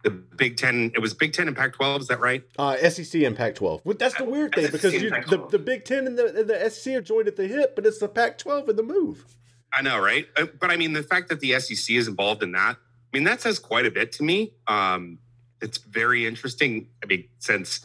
[0.02, 2.42] the Big Ten, it was Big Ten and Pac 12, is that right?
[2.58, 3.82] Uh, SEC and Pac 12.
[3.84, 6.48] Well, that's the weird thing SEC because you, the, the Big Ten and the, and
[6.48, 9.24] the SEC are joined at the hip, but it's the Pac 12 in the move.
[9.72, 10.26] I know, right?
[10.36, 13.24] Uh, But I mean, the fact that the SEC is involved in that, I mean,
[13.24, 14.54] that says quite a bit to me.
[14.66, 15.18] Um,
[15.60, 16.88] it's very interesting.
[17.02, 17.80] I mean, since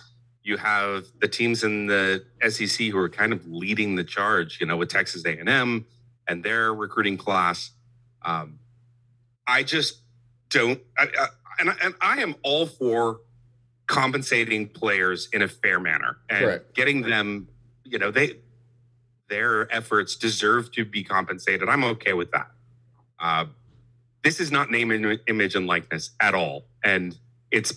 [0.45, 4.67] you have the teams in the SEC who are kind of leading the charge, you
[4.67, 5.85] know, with Texas A&M
[6.27, 7.71] and their recruiting class.
[8.21, 8.59] Um,
[9.47, 10.01] I just
[10.51, 11.27] don't, I, I,
[11.59, 13.21] and, I, and I am all for
[13.87, 16.75] compensating players in a fair manner and Correct.
[16.75, 17.47] getting them,
[17.83, 18.37] you know, they
[19.27, 21.67] their efforts deserve to be compensated.
[21.67, 22.51] I'm okay with that.
[23.19, 23.45] Uh,
[24.23, 27.17] this is not name, Im- image, and likeness at all, and
[27.49, 27.73] it's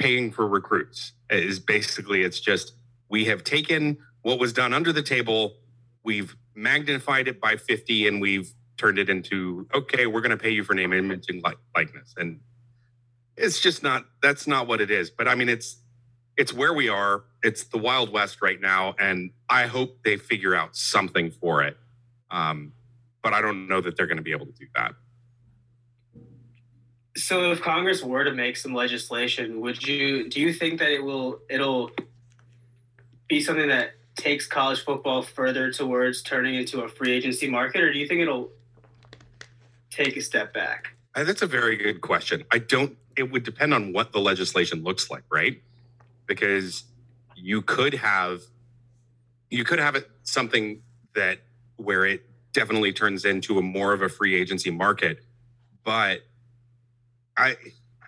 [0.00, 1.12] paying for recruits.
[1.30, 2.72] Is basically it's just
[3.08, 5.56] we have taken what was done under the table,
[6.02, 10.50] we've magnified it by 50, and we've turned it into okay, we're going to pay
[10.50, 11.44] you for name, image, and
[11.76, 12.40] likeness, and
[13.36, 15.10] it's just not that's not what it is.
[15.10, 15.76] But I mean, it's
[16.36, 17.24] it's where we are.
[17.42, 21.76] It's the Wild West right now, and I hope they figure out something for it.
[22.30, 22.72] Um,
[23.22, 24.92] but I don't know that they're going to be able to do that.
[27.20, 31.04] So if Congress were to make some legislation, would you do you think that it
[31.04, 31.90] will it'll
[33.28, 37.92] be something that takes college football further towards turning into a free agency market, or
[37.92, 38.50] do you think it'll
[39.90, 40.94] take a step back?
[41.14, 42.44] Uh, That's a very good question.
[42.50, 42.96] I don't.
[43.16, 45.60] It would depend on what the legislation looks like, right?
[46.26, 46.84] Because
[47.36, 48.40] you could have,
[49.50, 50.82] you could have it something
[51.14, 51.38] that
[51.76, 55.22] where it definitely turns into a more of a free agency market,
[55.84, 56.22] but
[57.40, 57.56] I,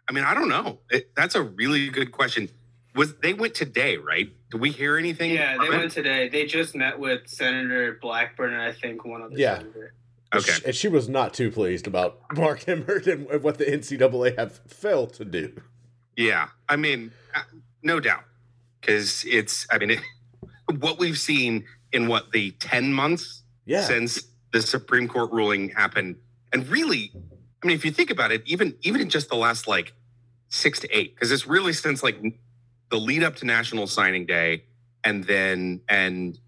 [0.09, 0.79] I mean, I don't know.
[0.91, 2.49] It, that's a really good question.
[2.95, 4.29] Was they went today, right?
[4.51, 5.31] Did we hear anything?
[5.31, 5.79] Yeah, from they it?
[5.79, 6.29] went today.
[6.29, 9.59] They just met with Senator Blackburn and I think one other Yeah.
[9.59, 9.95] senator.
[10.35, 10.53] Okay.
[10.67, 15.13] And she was not too pleased about Mark Emmert and what the NCAA have failed
[15.15, 15.61] to do.
[16.17, 17.41] Yeah, I mean, uh,
[17.83, 18.25] no doubt,
[18.81, 19.67] because it's.
[19.71, 20.01] I mean, it,
[20.81, 23.83] what we've seen in what the ten months Yeah.
[23.83, 26.17] since the Supreme Court ruling happened,
[26.53, 27.13] and really,
[27.63, 29.95] I mean, if you think about it, even even in just the last like
[30.49, 32.19] six to eight, because it's really since like
[32.91, 34.65] the lead up to National Signing Day,
[35.05, 36.39] and then and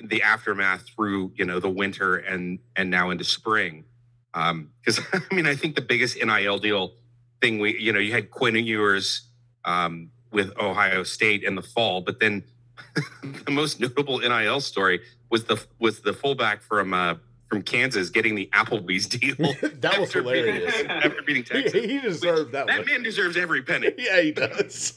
[0.00, 3.84] the aftermath through you know the winter and and now into spring.
[4.32, 6.94] Because I mean, I think the biggest NIL deal
[7.40, 9.28] thing we you know you had Quinn Ewers
[9.64, 12.44] um, with Ohio State in the fall, but then
[13.44, 17.14] the most notable NIL story was the was the fullback from uh,
[17.52, 19.36] from Kansas getting the Applebee's deal.
[19.80, 20.74] that was after beating- hilarious.
[20.88, 21.84] after beating Texas.
[21.84, 22.86] he deserved that, that one.
[22.86, 23.90] man deserves every penny.
[23.98, 24.94] Yeah, he does.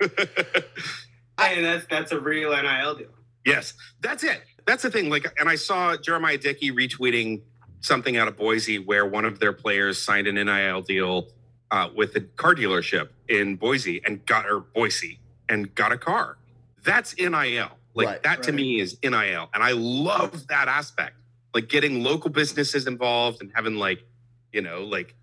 [0.00, 3.08] and that's that's a real NIL deal.
[3.44, 4.42] Yes, that's it.
[4.64, 5.10] That's the thing.
[5.10, 7.42] Like, and I saw Jeremiah Dickey retweeting
[7.80, 11.28] something out of Boise where one of their players signed an NIL deal
[11.72, 16.38] uh, with a car dealership in Boise and got or Boise and got a car.
[16.84, 17.70] That's NIL.
[17.94, 18.22] Like Right.
[18.22, 21.16] that to me is NIL, and I love that aspect.
[21.54, 24.04] Like getting local businesses involved and having like,
[24.52, 25.14] you know, like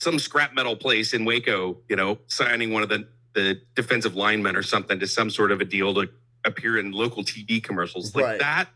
[0.00, 4.56] some scrap metal place in Waco, you know, signing one of the the defensive linemen
[4.56, 6.08] or something to some sort of a deal to
[6.44, 8.38] appear in local TV commercials like Right.
[8.40, 8.68] that.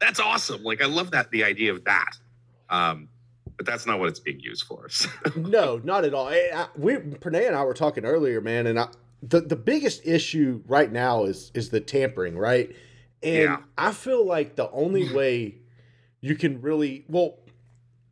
[0.00, 0.64] That's awesome.
[0.64, 2.16] Like I love that the idea of that.
[2.68, 3.08] Um,
[3.56, 4.88] but that's not what it's being used for.
[4.90, 6.26] So, no, not at all.
[6.26, 8.88] I, I, we Pranay and I were talking earlier, man, and I,
[9.22, 12.74] the the biggest issue right now is is the tampering, right?
[13.22, 13.56] And Yeah.
[13.78, 15.58] I feel like the only way
[16.22, 17.40] you can really well,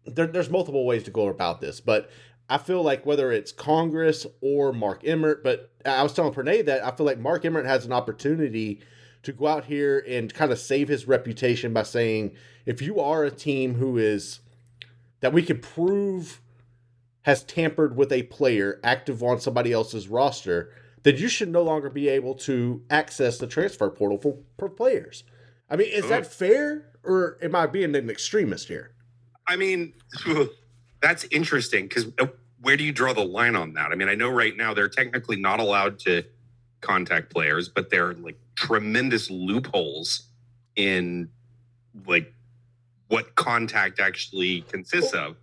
[0.04, 2.10] there, there's multiple ways to go about this, but
[2.50, 6.84] I feel like whether it's Congress or Mark Emmert, but I was telling Pranay that
[6.84, 8.80] I feel like Mark Emmert has an opportunity
[9.22, 12.32] to go out here and kind of save his reputation by saying,
[12.66, 14.40] if you are a team who is
[15.20, 16.40] that we can prove
[17.22, 21.90] has tampered with a player active on somebody else's roster, then you should no longer
[21.90, 25.22] be able to access the transfer portal for, for players.
[25.70, 28.92] I mean, is that fair or am I being an extremist here?
[29.46, 29.94] I mean,
[31.00, 32.26] that's interesting because uh,
[32.60, 33.90] where do you draw the line on that?
[33.92, 36.24] I mean, I know right now they're technically not allowed to
[36.80, 40.22] contact players, but there are like tremendous loopholes
[40.76, 41.28] in
[42.06, 42.32] like
[43.08, 45.36] what contact actually consists of.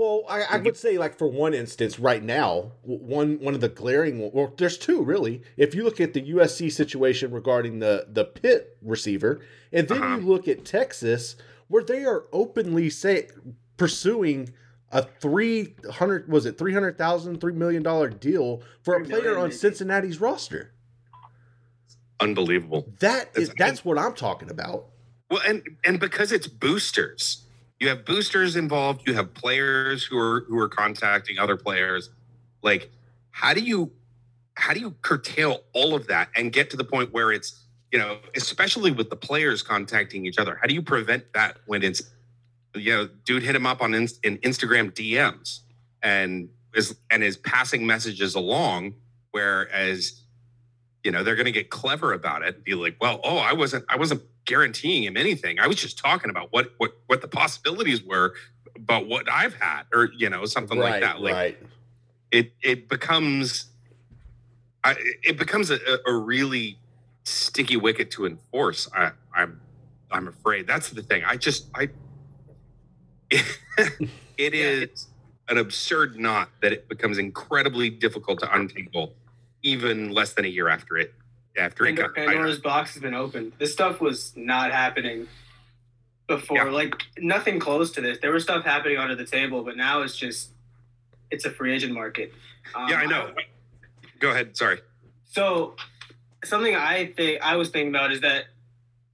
[0.00, 3.68] Well, I, I would say, like for one instance, right now, one one of the
[3.68, 5.42] glaring, well, there's two really.
[5.58, 10.16] If you look at the USC situation regarding the the Pitt receiver, and then Uh-huh.
[10.16, 11.36] you look at Texas,
[11.68, 13.28] where they are openly say
[13.76, 14.54] pursuing
[14.90, 19.36] a three hundred was it three hundred thousand three million dollar deal for a player
[19.36, 19.52] on.
[19.52, 20.72] Cincinnati's roster.
[22.20, 22.88] Unbelievable.
[23.00, 24.86] That is That's- that's what I'm talking about.
[25.30, 27.44] Well, and and because it's boosters,
[27.80, 29.02] you have boosters involved.
[29.06, 32.10] You have players who are who are contacting other players.
[32.62, 32.90] Like,
[33.30, 33.90] how do you
[34.54, 37.98] how do you curtail all of that and get to the point where it's you
[37.98, 40.56] know, especially with the players contacting each other?
[40.60, 42.02] How do you prevent that when it's
[42.76, 45.60] you know, dude hit him up on Inst- in Instagram DMs
[46.02, 48.94] and is and is passing messages along,
[49.32, 50.20] whereas
[51.02, 53.54] you know they're going to get clever about it and be like well oh i
[53.54, 55.58] wasn't i wasn't guaranteeing him anything.
[55.58, 58.34] I was just talking about what what what the possibilities were
[58.76, 61.20] about what i've had or you know something right, like that.
[61.20, 61.58] Like right.
[62.30, 63.66] it it becomes
[64.82, 66.78] I, it becomes a, a really
[67.24, 69.60] sticky wicket to enforce I, i'm
[70.10, 70.66] i'm afraid.
[70.66, 71.22] That's the thing.
[71.24, 71.88] I just i
[74.36, 75.06] it is
[75.48, 79.14] an absurd knot that it becomes incredibly difficult to untangle
[79.62, 81.14] even less than a year after it
[81.60, 83.52] after it Pandora, Pandora's box has been opened.
[83.58, 85.28] This stuff was not happening
[86.26, 86.70] before.
[86.70, 88.18] Like nothing close to this.
[88.18, 90.50] There was stuff happening under the table, but now it's just
[91.30, 92.32] it's a free agent market.
[92.74, 93.32] Um, yeah i know
[94.18, 94.80] go ahead sorry
[95.24, 95.74] So
[96.44, 98.44] something I think I was thinking about is that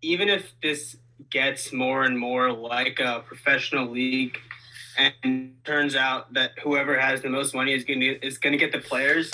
[0.03, 0.97] even if this
[1.31, 4.39] gets more and more like a professional league,
[4.99, 8.59] and turns out that whoever has the most money is going to is going to
[8.59, 9.31] get the players,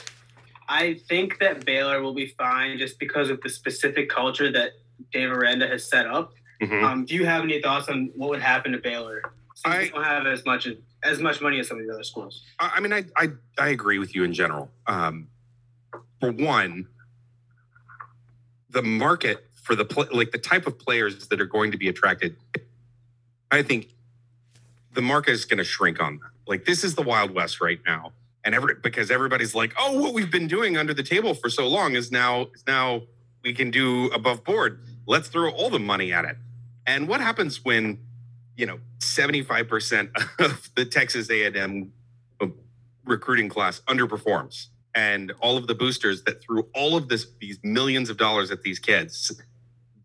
[0.72, 4.70] I think that Baylor will be fine just because of the specific culture that
[5.12, 6.32] Dave Aranda has set up.
[6.62, 6.82] Mhm.
[6.82, 9.20] Um, do you have any thoughts on what would happen to Baylor?
[9.54, 10.66] Since I- they don't have as much
[11.02, 12.42] as much money as some of the other schools.
[12.58, 14.70] I I mean, I, I I agree with you in general.
[14.86, 15.28] Um,
[16.20, 16.86] for one,
[18.70, 21.88] the market for the pl- like the type of players that are going to be
[21.88, 22.36] attracted,
[23.50, 23.88] I think
[24.94, 26.30] the market is going to shrink on that.
[26.46, 28.12] Like this is the Wild West right now,
[28.44, 31.68] and every because everybody's like, oh, what we've been doing under the table for so
[31.68, 33.02] long is now is now
[33.42, 34.82] we can do above board.
[35.06, 36.36] Let's throw all the money at it.
[36.86, 37.98] And what happens when
[38.56, 41.92] you know 75% of the Texas A&M
[42.40, 42.46] uh,
[43.04, 48.10] recruiting class underperforms and all of the boosters that threw all of this these millions
[48.10, 49.40] of dollars at these kids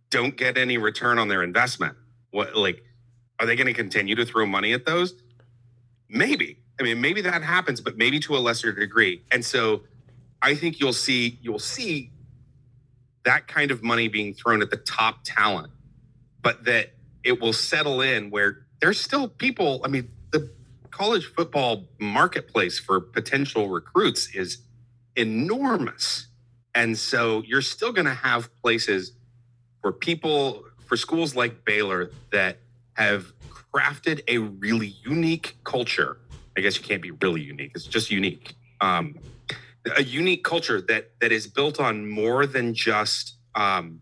[0.09, 1.95] don't get any return on their investment
[2.31, 2.83] what like
[3.39, 5.13] are they going to continue to throw money at those
[6.09, 9.81] maybe i mean maybe that happens but maybe to a lesser degree and so
[10.41, 12.11] i think you'll see you'll see
[13.23, 15.71] that kind of money being thrown at the top talent
[16.41, 20.49] but that it will settle in where there's still people i mean the
[20.91, 24.59] college football marketplace for potential recruits is
[25.17, 26.27] enormous.
[26.73, 29.13] And so you're still going to have places
[29.81, 32.59] for people, for schools like Baylor that
[32.93, 36.17] have crafted a really unique culture.
[36.57, 38.55] I guess you can't be really unique, it's just unique.
[38.81, 39.15] Um,
[39.95, 44.01] a unique culture that that is built on more than just um,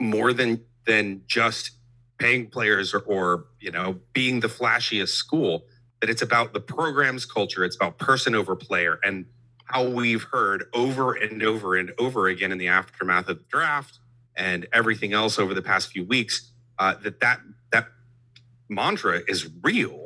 [0.00, 1.72] more than than just
[2.18, 5.66] paying players or, or you know being the flashiest school
[6.00, 7.64] that it's about the program's culture.
[7.64, 9.26] It's about person over player and
[9.66, 13.98] how we've heard over and over and over again in the aftermath of the draft
[14.36, 17.40] and everything else over the past few weeks uh, that that
[17.72, 17.88] that
[18.68, 20.03] mantra is real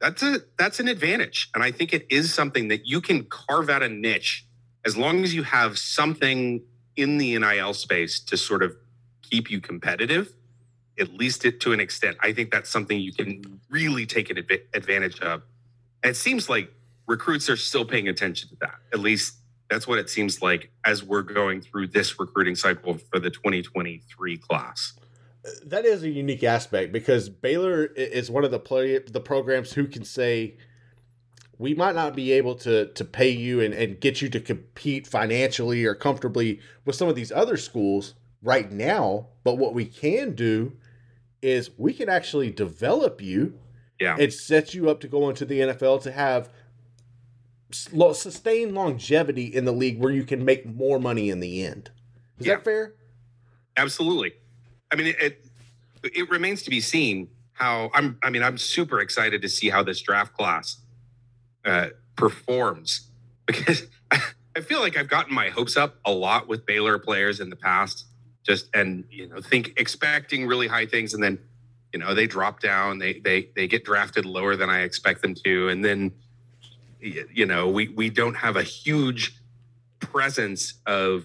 [0.00, 3.70] that's a that's an advantage and i think it is something that you can carve
[3.70, 4.46] out a niche
[4.84, 6.62] as long as you have something
[6.96, 8.76] in the nil space to sort of
[9.22, 10.34] keep you competitive
[10.98, 12.16] at least it, to an extent.
[12.20, 15.42] I think that's something you can really take an adv- advantage of.
[16.02, 16.72] And it seems like
[17.06, 18.76] recruits are still paying attention to that.
[18.92, 19.34] At least
[19.70, 24.36] that's what it seems like as we're going through this recruiting cycle for the 2023
[24.38, 24.92] class.
[25.64, 29.86] That is a unique aspect because Baylor is one of the play the programs who
[29.86, 30.56] can say
[31.58, 35.06] we might not be able to to pay you and, and get you to compete
[35.06, 40.34] financially or comfortably with some of these other schools right now, but what we can
[40.34, 40.72] do
[41.42, 43.58] is we can actually develop you
[44.00, 44.16] Yeah.
[44.18, 46.48] and set you up to go into the NFL to have
[47.70, 51.90] sustained longevity in the league where you can make more money in the end.
[52.38, 52.56] Is Yeah.
[52.56, 52.94] that fair?
[53.76, 54.34] Absolutely.
[54.94, 55.44] I mean, it
[56.04, 58.16] it remains to be seen how I'm.
[58.22, 60.76] I mean, I'm super excited to see how this draft class
[61.64, 63.08] uh, performs
[63.46, 67.50] because I feel like I've gotten my hopes up a lot with Baylor players in
[67.50, 68.06] the past.
[68.44, 71.40] Just and you know, think expecting really high things, and then
[71.92, 72.98] you know they drop down.
[72.98, 76.12] They they they get drafted lower than I expect them to, and then
[77.00, 79.36] you know we we don't have a huge
[79.98, 81.24] presence of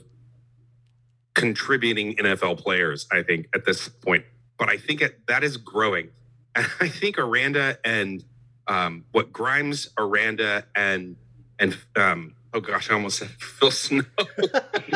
[1.33, 4.25] contributing NFL players, I think, at this point.
[4.57, 6.09] But I think it, that is growing.
[6.55, 8.23] And I think Aranda and
[8.67, 11.15] um, what Grimes, Aranda, and
[11.59, 14.01] and um, oh gosh, I almost said Phil Snow.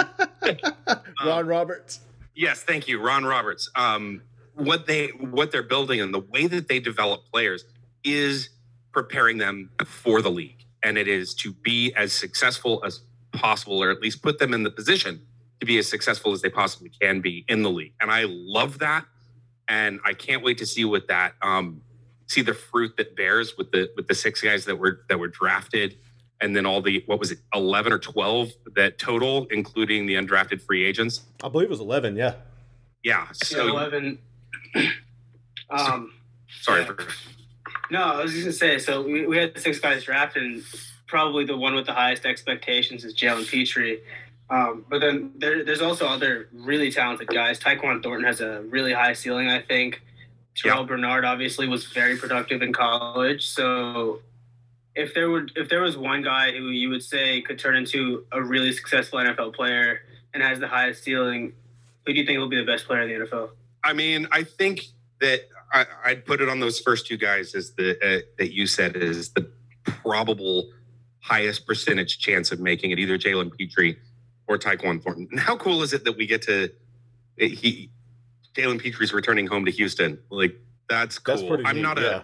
[1.24, 2.00] Ron Roberts.
[2.36, 3.70] yes, thank you, Ron Roberts.
[3.76, 4.24] Um,
[4.56, 7.66] what they what they're building and the way that they develop players
[8.04, 8.50] is
[8.92, 13.92] preparing them for the league, and it is to be as successful as possible, or
[13.92, 15.22] at least put them in the position
[15.64, 17.94] to be as successful as they possibly can be in the league.
[18.02, 19.06] And I love that,
[19.68, 21.82] and I can't wait to see what that um,
[22.28, 25.30] see the fruit that bears with the with the six guys that were that were
[25.30, 25.98] drafted
[26.42, 30.62] and then all the what was it, eleven or twelve that total, including the undrafted
[30.62, 31.22] free agents.
[31.42, 32.18] I believe it was eleven.
[32.18, 32.36] Yeah.
[33.04, 33.28] Yeah.
[33.32, 34.20] So yeah, eleven.
[35.70, 36.12] um,
[36.62, 36.82] sorry.
[36.84, 37.06] Yeah.
[37.92, 38.80] No, I was just gonna say.
[38.80, 40.64] So we, we had six guys drafted, and
[41.08, 43.98] probably the one with the highest expectations is Jalen Pitre.
[44.54, 47.60] Um, but then there, there's also other really talented guys.
[47.60, 50.04] Tyquan Thornton has a really high ceiling, I think.
[50.56, 50.86] Terrell yeah.
[50.86, 53.48] Bernard obviously was very productive in college.
[53.48, 54.20] So
[54.94, 58.26] if there would if there was one guy who you would say could turn into
[58.32, 60.02] a really successful NFL player
[60.36, 61.54] and has the highest ceiling,
[62.06, 63.50] who do you think will be the best player in the NFL?
[63.84, 64.82] I mean, I think
[65.20, 68.68] that I, would put it on those first two guys as the uh, that you
[68.68, 69.50] said is the
[69.84, 70.72] probable
[71.22, 73.96] highest percentage chance of making it, either Jalen Pitre
[74.48, 75.28] or Tyquan Thornton.
[75.32, 76.70] And how cool is it that we get to
[77.40, 77.90] eh, he
[78.54, 80.20] Jalen Pitre's returning home to Houston?
[80.30, 80.56] Like
[80.90, 81.36] that's cool.
[81.36, 82.18] That's pretty I'm neat, not yeah.
[82.18, 82.22] a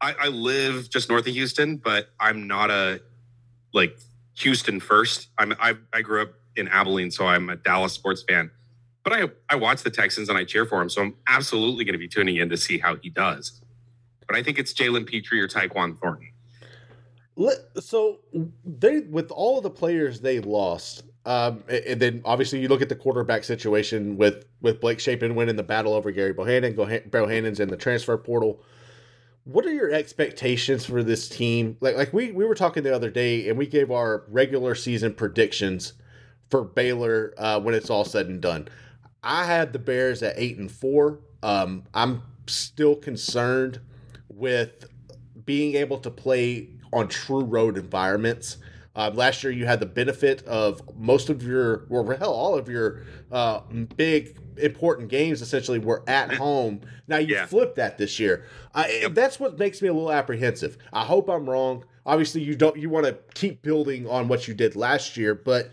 [0.00, 3.00] I, I live just north of Houston, but I'm not a
[3.72, 3.98] like
[4.38, 5.28] Houston first.
[5.38, 8.50] I'm I, I grew up in Abilene, so I'm a Dallas sports fan.
[9.04, 11.94] But I I watch the Texans and I cheer for him, so I'm absolutely going
[11.94, 13.60] to be tuning in to see how he does.
[14.26, 16.32] But I think it's Jalen Petrie or Tyquan Thornton.
[17.80, 18.20] So
[18.64, 22.88] they with all of the players they lost, um, and then obviously you look at
[22.88, 26.74] the quarterback situation with with Blake Shapen winning the battle over Gary Bohanon.
[26.74, 28.62] Bohanon's in the transfer portal.
[29.42, 31.76] What are your expectations for this team?
[31.80, 35.14] Like like we we were talking the other day, and we gave our regular season
[35.14, 35.94] predictions
[36.48, 38.68] for Baylor uh, when it's all said and done.
[39.24, 41.18] I had the Bears at eight and four.
[41.42, 43.80] Um, I'm still concerned
[44.28, 44.88] with
[45.44, 48.58] being able to play on true road environments.
[48.96, 52.68] Um, last year, you had the benefit of most of your, well, hell, all of
[52.68, 53.60] your uh,
[53.96, 56.80] big important games essentially were at home.
[57.06, 57.46] Now you yeah.
[57.46, 58.46] flip that this year.
[58.74, 60.78] I, that's what makes me a little apprehensive.
[60.94, 61.84] I hope I'm wrong.
[62.06, 62.76] Obviously, you don't.
[62.76, 65.72] You want to keep building on what you did last year, but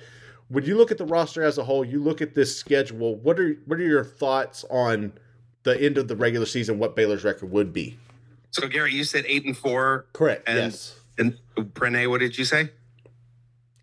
[0.49, 3.15] when you look at the roster as a whole, you look at this schedule.
[3.15, 5.13] What are what are your thoughts on
[5.61, 6.80] the end of the regular season?
[6.80, 7.97] What Baylor's record would be?
[8.49, 10.07] So, Gary, you said eight and four.
[10.13, 10.43] Correct.
[10.47, 10.99] And, yes.
[11.17, 12.69] And Pranay, what did you say?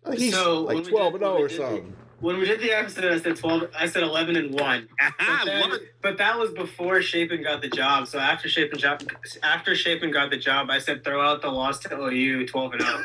[0.05, 1.95] Oh, he's so like twelve oh did, and zero oh or something.
[2.19, 3.63] when we did the episode, I said twelve.
[3.77, 4.87] I said eleven and one.
[5.19, 8.07] But, then, but that was before Shapen got the job.
[8.07, 9.01] So after Shapen job,
[9.43, 12.81] after Shapen got the job, I said throw out the loss to OU, twelve and
[12.81, 13.03] zero.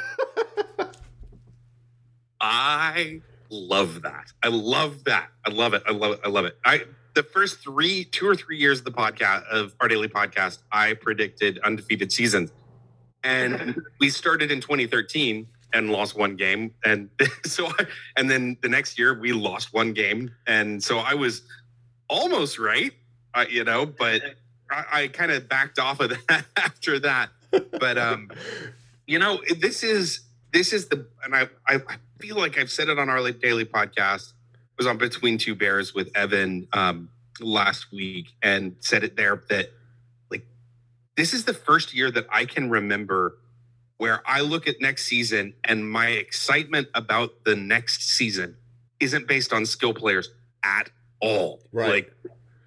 [0.79, 0.91] Oh.
[2.41, 4.33] I love that.
[4.43, 5.29] I love that.
[5.47, 5.83] I love it.
[5.87, 6.21] I love it.
[6.25, 6.59] I love it.
[6.65, 6.85] I
[7.15, 10.95] the first three, two or three years of the podcast of our daily podcast, I
[10.95, 12.53] predicted undefeated seasons.
[13.25, 15.47] And we started in 2013
[15.77, 16.75] and lost one game.
[16.85, 17.11] And
[17.45, 20.31] so, I, and then the next year we lost one game.
[20.47, 21.43] And so I was
[22.09, 22.93] almost right,
[23.35, 24.23] uh, you know, but
[24.71, 27.29] I, I kind of backed off of that after that.
[27.51, 28.31] But, um,
[29.07, 30.21] you know, this is,
[30.53, 31.81] this is the, and I, I
[32.19, 34.33] feel like I've said it on our daily podcast
[34.77, 37.09] was on Between Two Bears with Evan um,
[37.41, 39.71] last week and said it there that
[40.31, 40.45] like
[41.17, 43.39] this is the first year that I can remember
[43.99, 48.57] where I look at next season and my excitement about the next season
[49.01, 50.31] isn't based on skill players
[50.63, 50.91] at
[51.21, 51.61] all.
[51.73, 51.91] Right.
[51.91, 52.13] Like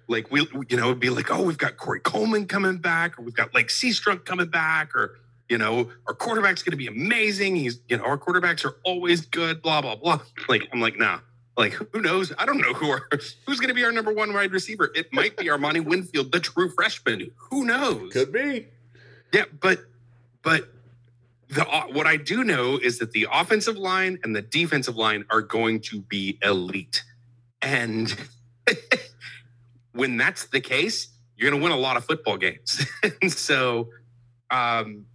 [0.08, 3.22] like we you know it'd be like oh we've got Corey Coleman coming back or
[3.22, 5.18] we've got like Seastrunk coming back or
[5.48, 9.20] you know our quarterback's going to be amazing he's you know our quarterbacks are always
[9.20, 11.20] good blah blah blah like I'm like nah
[11.60, 12.32] like who knows?
[12.38, 13.06] I don't know who are
[13.46, 14.90] who's going to be our number one wide receiver.
[14.94, 17.30] It might be Armani Winfield, the true freshman.
[17.50, 18.12] Who knows?
[18.12, 18.68] Could be.
[19.32, 19.84] Yeah, but
[20.42, 20.72] but
[21.50, 25.42] the what I do know is that the offensive line and the defensive line are
[25.42, 27.02] going to be elite,
[27.60, 28.14] and
[29.92, 32.86] when that's the case, you're going to win a lot of football games.
[33.22, 33.88] and so,
[34.50, 35.06] um,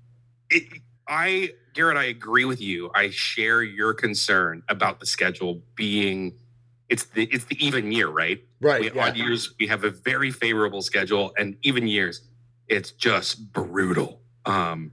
[0.50, 0.64] it,
[1.08, 2.92] I Garrett, I agree with you.
[2.94, 6.34] I share your concern about the schedule being
[6.90, 8.44] it's the it's the even year, right?
[8.62, 8.82] Right.
[8.82, 9.08] We, yeah.
[9.08, 12.22] Odd years we have a very favorable schedule, and even years
[12.68, 14.22] it's just brutal.
[14.46, 14.92] Um,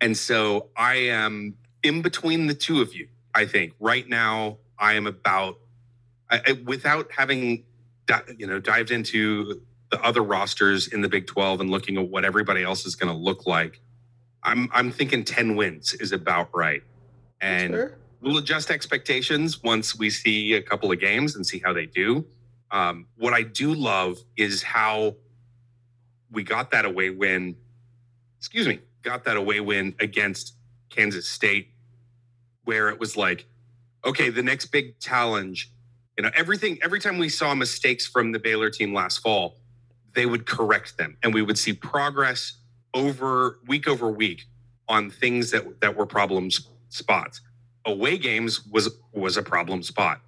[0.00, 3.08] and so I am in between the two of you.
[3.34, 5.58] I think right now I am about
[6.30, 7.64] I, I, without having
[8.36, 12.24] you know dived into the other rosters in the Big Twelve and looking at what
[12.24, 13.80] everybody else is going to look like.
[14.42, 16.82] I'm I'm thinking 10 wins is about right.
[17.40, 17.98] And sure.
[18.20, 22.24] we'll adjust expectations once we see a couple of games and see how they do.
[22.70, 25.16] Um, what I do love is how
[26.30, 27.56] we got that away win.
[28.38, 30.54] Excuse me, got that away win against
[30.90, 31.70] Kansas State,
[32.64, 33.46] where it was like,
[34.04, 35.70] okay, the next big challenge.
[36.18, 36.78] You know, everything.
[36.82, 39.56] Every time we saw mistakes from the Baylor team last fall,
[40.14, 42.54] they would correct them, and we would see progress
[42.94, 44.42] over week over week.
[44.88, 46.50] on things that that were problem
[46.88, 47.40] spots.
[47.84, 50.20] Away games was was a problem spot,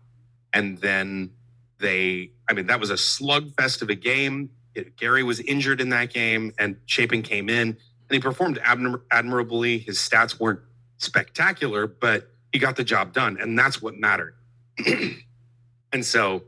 [0.53, 1.31] and then
[1.79, 2.33] they.
[2.49, 4.51] I mean, that was a slugfest of a game.
[4.75, 7.77] It, Gary was injured in that game, and Shapen came in
[8.09, 9.79] and he performed admir- admirably.
[9.79, 10.61] His stats weren't
[10.99, 14.35] spectacular, but he got the job done, and that's what mattered.
[15.93, 16.45] and so,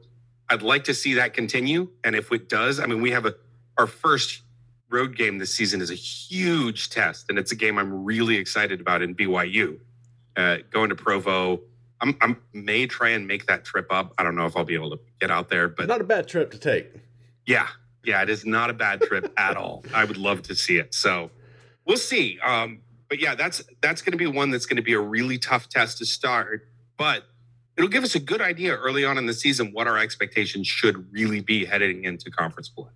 [0.48, 1.88] I'd like to see that continue.
[2.02, 3.34] And if it does, I mean, we have a
[3.78, 4.42] our first
[4.90, 8.80] road game this season is a huge test, and it's a game I'm really excited
[8.80, 9.78] about in BYU.
[10.36, 11.60] Uh, going to Provo,
[12.00, 14.14] I'm, I may try and make that trip up.
[14.18, 16.28] I don't know if I'll be able to get out there, but not a bad
[16.28, 16.92] trip to take.
[17.46, 17.68] Yeah,
[18.04, 19.84] yeah, it is not a bad trip at all.
[19.94, 20.94] I would love to see it.
[20.94, 21.30] So
[21.90, 22.38] we'll see.
[22.38, 25.38] Um, but yeah, that's that's going to be one that's going to be a really
[25.38, 27.24] tough test to start, but
[27.76, 31.12] it'll give us a good idea early on in the season what our expectations should
[31.12, 32.90] really be heading into conference play.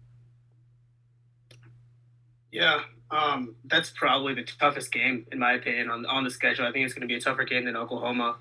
[2.53, 6.65] Yeah, um, that's probably the toughest game in my opinion on on the schedule.
[6.65, 8.39] I think it's going to be a tougher game than Oklahoma.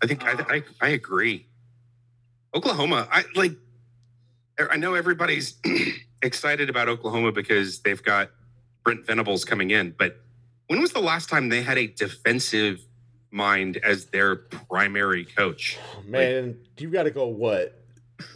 [0.00, 1.48] I think I, I I agree.
[2.54, 3.56] Oklahoma, I like.
[4.70, 5.56] I know everybody's
[6.22, 8.30] excited about Oklahoma because they've got
[8.84, 10.20] Brent Venables coming in, but
[10.66, 12.80] when was the last time they had a defensive
[13.30, 15.78] mind as their primary coach?
[16.06, 17.80] Man, like, you got to go what?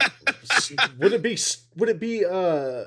[0.99, 1.38] would it be?
[1.76, 2.24] Would it be?
[2.24, 2.84] uh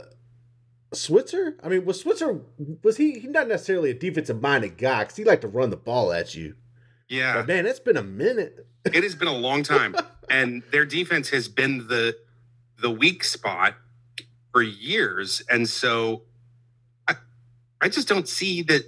[0.93, 1.55] Switzer?
[1.63, 2.41] I mean, was Switzer
[2.83, 3.19] was he?
[3.19, 6.35] He not necessarily a defensive minded guy because he liked to run the ball at
[6.35, 6.55] you.
[7.07, 8.67] Yeah, but man, it's been a minute.
[8.85, 9.95] it has been a long time,
[10.29, 12.17] and their defense has been the
[12.79, 13.75] the weak spot
[14.51, 16.23] for years, and so
[17.81, 18.83] I just don't see that.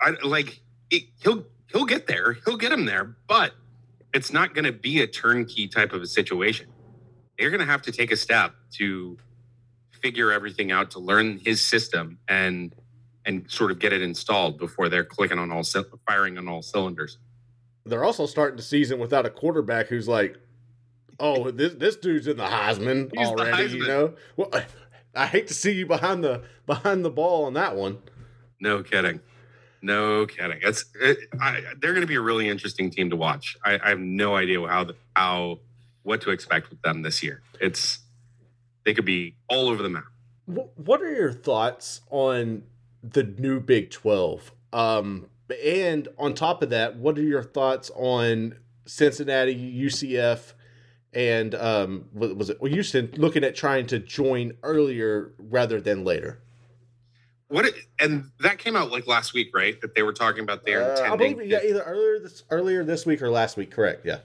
[0.00, 0.60] I like
[0.90, 3.52] it, he'll he'll get there, he'll get him there, but
[4.14, 6.68] it's not going to be a turnkey type of a situation.
[7.38, 9.18] They're going to have to take a step to
[9.90, 12.74] figure everything out to learn his system and
[13.24, 15.62] and sort of get it installed before they're clicking on all
[16.06, 17.18] firing on all cylinders.
[17.84, 20.36] They're also starting the season without a quarterback who's like,
[21.18, 23.80] "Oh, this this dude's in the Heisman He's already." The Heisman.
[23.80, 24.50] You know, well,
[25.14, 27.98] I hate to see you behind the behind the ball on that one.
[28.62, 29.18] No kidding,
[29.82, 30.60] no kidding.
[30.62, 33.56] It's it, I, they're going to be a really interesting team to watch.
[33.64, 35.58] I, I have no idea how how
[36.04, 37.42] what to expect with them this year.
[37.60, 37.98] It's
[38.84, 40.04] they could be all over the map.
[40.46, 42.62] What are your thoughts on
[43.02, 44.52] the new Big 12?
[44.72, 45.26] Um,
[45.64, 50.52] and on top of that, what are your thoughts on Cincinnati, UCF,
[51.12, 56.40] and um, was it Houston looking at trying to join earlier rather than later?
[57.52, 59.78] What it, and that came out like last week, right?
[59.82, 61.12] That they were talking about their uh, intending.
[61.12, 63.70] I believe, yeah, either earlier this earlier this week or last week.
[63.70, 64.06] Correct.
[64.06, 64.20] Yeah.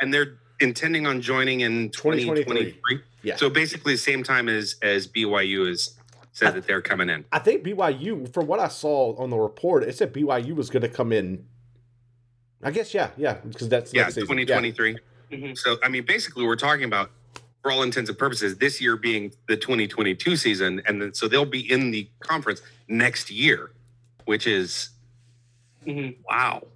[0.00, 3.00] And they're intending on joining in 2023.
[3.22, 3.36] Yeah.
[3.36, 5.94] So basically, the same time as as BYU has
[6.32, 7.24] said I, that they're coming in.
[7.30, 10.82] I think BYU, from what I saw on the report, it said BYU was going
[10.82, 11.46] to come in.
[12.64, 14.90] I guess yeah, yeah, because that's yeah, 2023.
[14.90, 14.98] Yeah.
[15.30, 15.54] Mm-hmm.
[15.54, 17.12] So I mean, basically, we're talking about
[17.62, 21.44] for all intents and purposes this year being the 2022 season, and then so they'll
[21.44, 23.70] be in the conference next year,
[24.24, 24.90] which is
[25.86, 26.20] mm-hmm.
[26.28, 26.66] wow.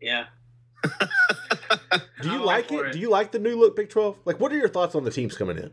[0.00, 0.26] Yeah.
[2.22, 2.86] Do you like it?
[2.86, 2.92] it?
[2.92, 4.18] Do you like the new look Big 12?
[4.24, 5.70] Like, what are your thoughts on the teams coming in?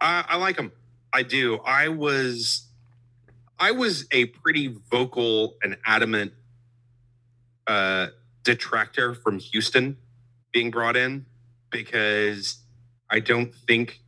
[0.00, 0.72] Uh, I like them.
[1.12, 1.58] I do.
[1.58, 2.66] I was,
[3.58, 6.32] I was a pretty vocal and adamant
[7.66, 8.08] uh,
[8.42, 9.96] detractor from Houston
[10.52, 11.26] being brought in
[11.70, 12.61] because
[13.12, 14.00] I don't think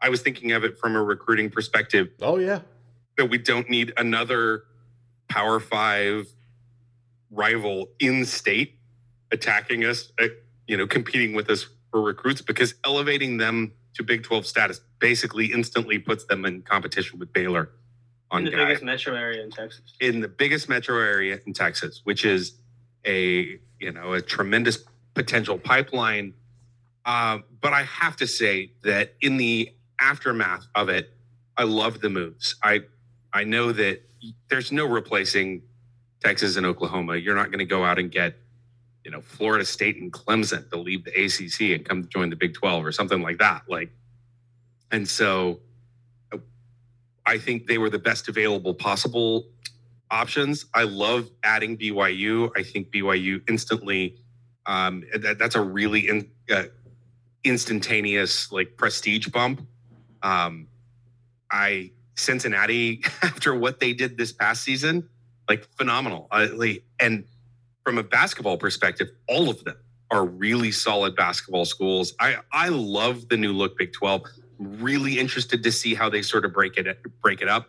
[0.00, 2.10] I was thinking of it from a recruiting perspective.
[2.20, 2.60] Oh yeah,
[3.16, 4.64] that we don't need another
[5.28, 6.28] Power Five
[7.30, 8.78] rival in state
[9.32, 10.26] attacking us, uh,
[10.68, 15.46] you know, competing with us for recruits because elevating them to Big 12 status basically
[15.46, 17.70] instantly puts them in competition with Baylor
[18.30, 18.64] on in the guy.
[18.64, 19.94] biggest metro area in Texas.
[20.00, 22.58] In the biggest metro area in Texas, which is
[23.06, 24.78] a you know a tremendous
[25.14, 26.34] potential pipeline.
[27.04, 31.12] Uh, but I have to say that in the aftermath of it,
[31.56, 32.56] I love the moves.
[32.62, 32.82] I
[33.32, 34.02] I know that
[34.48, 35.62] there's no replacing
[36.20, 37.16] Texas and Oklahoma.
[37.16, 38.36] You're not going to go out and get
[39.04, 42.54] you know, Florida State and Clemson to leave the ACC and come join the Big
[42.54, 43.62] 12 or something like that.
[43.68, 43.90] Like,
[44.90, 45.60] and so
[47.26, 49.46] I think they were the best available possible
[50.10, 50.66] options.
[50.72, 52.50] I love adding BYU.
[52.56, 54.16] I think BYU instantly,
[54.66, 56.64] um, that, that's a really in, uh,
[57.44, 59.66] instantaneous like prestige bump.
[60.22, 60.68] Um,
[61.50, 65.08] I Cincinnati after what they did this past season,
[65.48, 66.28] like phenomenal.
[66.30, 67.24] Uh, like, and
[67.84, 69.76] from a basketball perspective, all of them
[70.10, 72.14] are really solid basketball schools.
[72.20, 74.22] I I love the new look Big 12.
[74.58, 76.86] really interested to see how they sort of break it
[77.20, 77.68] break it up.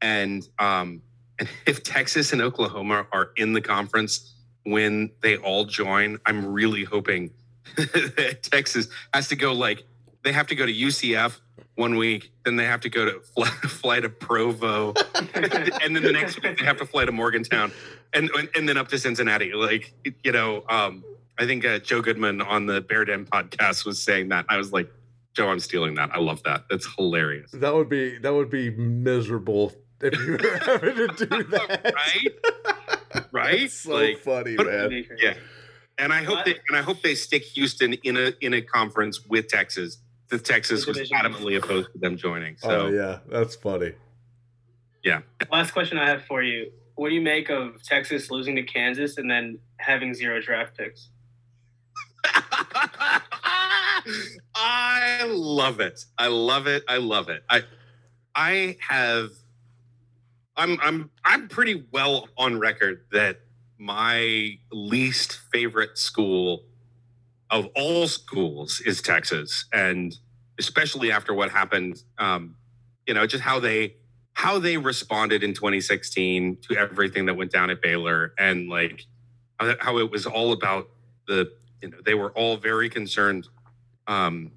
[0.00, 1.02] And um
[1.38, 6.84] And if Texas and Oklahoma are in the conference when they all join, I'm really
[6.84, 7.30] hoping
[8.42, 9.84] Texas has to go like
[10.22, 11.38] they have to go to UCF
[11.76, 16.12] one week, then they have to go to fly, fly to Provo, and then the
[16.12, 17.72] next week they have to fly to Morgantown,
[18.12, 19.52] and and then up to Cincinnati.
[19.52, 19.92] Like
[20.22, 21.04] you know, um,
[21.38, 24.44] I think uh, Joe Goodman on the Bear Den podcast was saying that.
[24.48, 24.92] I was like,
[25.34, 26.10] Joe, I'm stealing that.
[26.12, 26.64] I love that.
[26.68, 27.50] That's hilarious.
[27.52, 31.92] That would be that would be miserable if you were having to do that.
[31.94, 33.24] right?
[33.32, 33.60] Right?
[33.60, 35.06] That's so like, funny, man.
[35.18, 35.34] Yeah.
[36.00, 39.26] And I hope they and I hope they stick Houston in a in a conference
[39.26, 39.98] with Texas.
[40.28, 42.56] The Texas was adamantly opposed to them joining.
[42.62, 43.92] Oh, so oh, yeah, that's funny.
[45.04, 45.20] Yeah.
[45.52, 49.18] Last question I have for you: What do you make of Texas losing to Kansas
[49.18, 51.10] and then having zero draft picks?
[54.54, 56.04] I love it.
[56.16, 56.84] I love it.
[56.88, 57.42] I love it.
[57.50, 57.62] I
[58.34, 59.30] I have
[60.56, 63.40] I'm I'm I'm pretty well on record that
[63.80, 66.64] my least favorite school
[67.50, 70.14] of all schools is Texas, and
[70.58, 72.54] especially after what happened, um,
[73.06, 73.94] you know, just how they
[74.34, 79.06] how they responded in 2016 to everything that went down at Baylor, and like
[79.80, 80.90] how it was all about
[81.26, 81.50] the
[81.80, 83.48] you know they were all very concerned
[84.06, 84.52] um,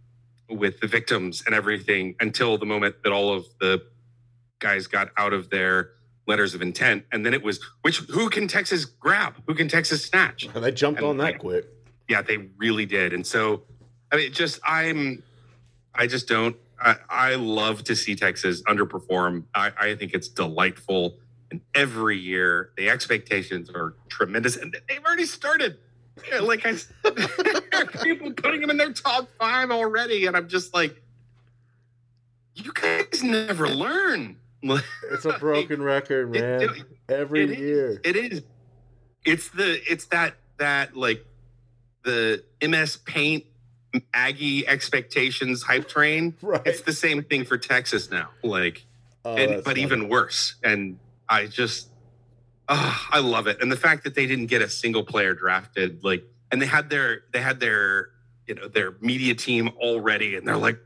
[0.49, 3.81] with the victims and everything until the moment that all of the
[4.59, 5.91] guys got out of their
[6.25, 9.35] letters of intent, and then it was which who can Texas grab?
[9.47, 10.47] Who can Texas snatch?
[10.53, 11.67] And they jumped and on that quick.
[12.09, 13.13] Yeah, they really did.
[13.13, 13.63] And so,
[14.11, 15.23] I mean, just I'm,
[15.95, 16.55] I just don't.
[16.79, 19.45] I, I love to see Texas underperform.
[19.55, 21.17] I, I think it's delightful.
[21.51, 25.77] And every year, the expectations are tremendous, and they've already started.
[26.29, 26.73] Yeah, like I,
[28.03, 31.01] people putting them in their top five already, and I'm just like,
[32.55, 34.37] you guys never learn.
[35.11, 36.61] it's a broken record, man.
[36.61, 38.41] It, it, Every it year, is, it is.
[39.25, 41.25] It's the it's that that like
[42.03, 43.45] the MS Paint
[44.13, 46.35] Aggie expectations hype train.
[46.41, 46.61] Right.
[46.65, 48.29] It's the same thing for Texas now.
[48.43, 48.85] Like,
[49.23, 49.81] oh, and, but funny.
[49.81, 50.55] even worse.
[50.63, 50.99] And
[51.29, 51.89] I just,
[52.67, 53.61] oh, I love it.
[53.61, 56.89] And the fact that they didn't get a single player drafted, like, and they had
[56.89, 58.09] their they had their
[58.45, 60.79] you know their media team already, and they're like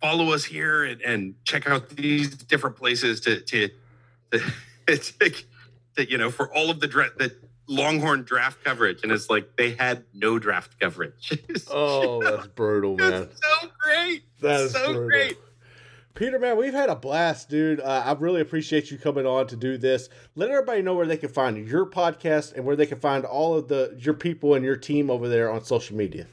[0.00, 3.68] follow us here and, and check out these different places to to,
[4.30, 4.40] to,
[4.96, 5.30] to,
[5.96, 7.34] to you know for all of the dra- the
[7.68, 11.32] Longhorn draft coverage, and it's like they had no draft coverage.
[11.70, 13.28] oh, that's brutal, man.
[13.32, 14.22] so great.
[14.40, 15.08] That is so brutal.
[15.08, 15.38] great.
[16.14, 17.78] Peter, man, we've had a blast, dude.
[17.78, 20.08] Uh, I really appreciate you coming on to do this.
[20.34, 23.54] Let everybody know where they can find your podcast and where they can find all
[23.54, 26.26] of the your people and your team over there on social media.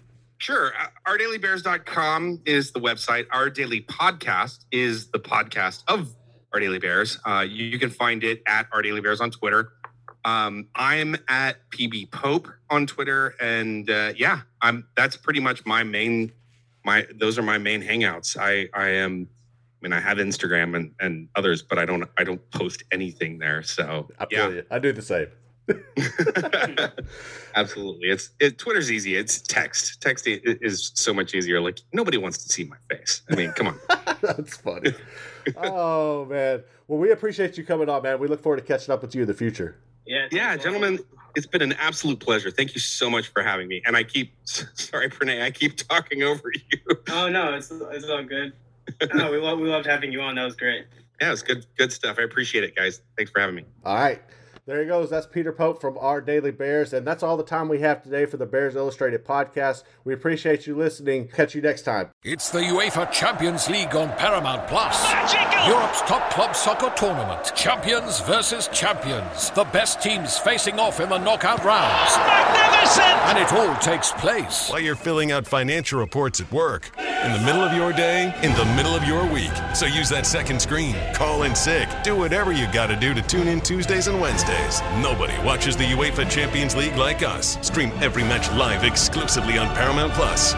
[0.43, 0.73] Sure.
[0.77, 3.27] Uh, OurDailyBears.com is the website.
[3.31, 6.13] Our Daily Podcast is the podcast of
[6.51, 7.17] Our Daily Bears.
[7.25, 9.71] Uh, you, can find it at Our Daily Bears on Twitter.
[10.25, 14.85] Um, I'm at PB Pope on Twitter, and uh, yeah, I'm.
[14.97, 16.33] That's pretty much my main.
[16.83, 18.35] My those are my main hangouts.
[18.37, 19.29] I I am.
[19.31, 23.37] I mean, I have Instagram and, and others, but I don't I don't post anything
[23.37, 23.63] there.
[23.63, 24.59] So I yeah.
[24.69, 25.27] I do the same.
[27.55, 28.09] Absolutely.
[28.09, 29.16] It's it, Twitter's easy.
[29.16, 30.01] It's text.
[30.01, 31.61] Text is so much easier.
[31.61, 33.22] Like nobody wants to see my face.
[33.30, 33.80] I mean, come on.
[34.22, 34.93] That's funny.
[35.57, 36.64] oh man.
[36.88, 38.20] Well, we appreciate you coming on, man.
[38.20, 39.78] We look forward to catching up with you in the future.
[40.05, 40.28] Yeah.
[40.32, 40.99] Yeah, gentlemen.
[41.36, 42.51] It's been an absolute pleasure.
[42.51, 43.82] Thank you so much for having me.
[43.86, 46.97] And I keep sorry, Pranay, I keep talking over you.
[47.09, 48.53] Oh no, it's it's all good.
[49.14, 50.36] No, we love we loved having you on.
[50.36, 50.86] That was great.
[51.22, 52.18] Yeah, it's good good stuff.
[52.20, 53.01] I appreciate it, guys.
[53.16, 53.66] Thanks for having me.
[53.86, 54.22] All right.
[54.66, 55.09] There he goes.
[55.09, 56.93] That's Peter Pope from Our Daily Bears.
[56.93, 59.84] And that's all the time we have today for the Bears Illustrated podcast.
[60.05, 61.28] We appreciate you listening.
[61.28, 62.11] Catch you next time.
[62.24, 65.11] It's the UEFA Champions League on Paramount Plus.
[65.68, 67.53] Europe's top club soccer tournament.
[67.55, 69.49] Champions versus champions.
[69.49, 72.16] The best teams facing off in the knockout rounds.
[72.16, 73.03] Magnificent!
[73.03, 76.89] And it all takes place while you're filling out financial reports at work.
[76.97, 79.51] In the middle of your day, in the middle of your week.
[79.76, 80.95] So use that second screen.
[81.14, 81.89] Call in sick.
[82.03, 84.52] Do whatever you got to do to tune in Tuesdays and Wednesdays.
[85.01, 87.57] Nobody watches the UEFA Champions League like us.
[87.61, 90.53] Stream every match live exclusively on Paramount Plus.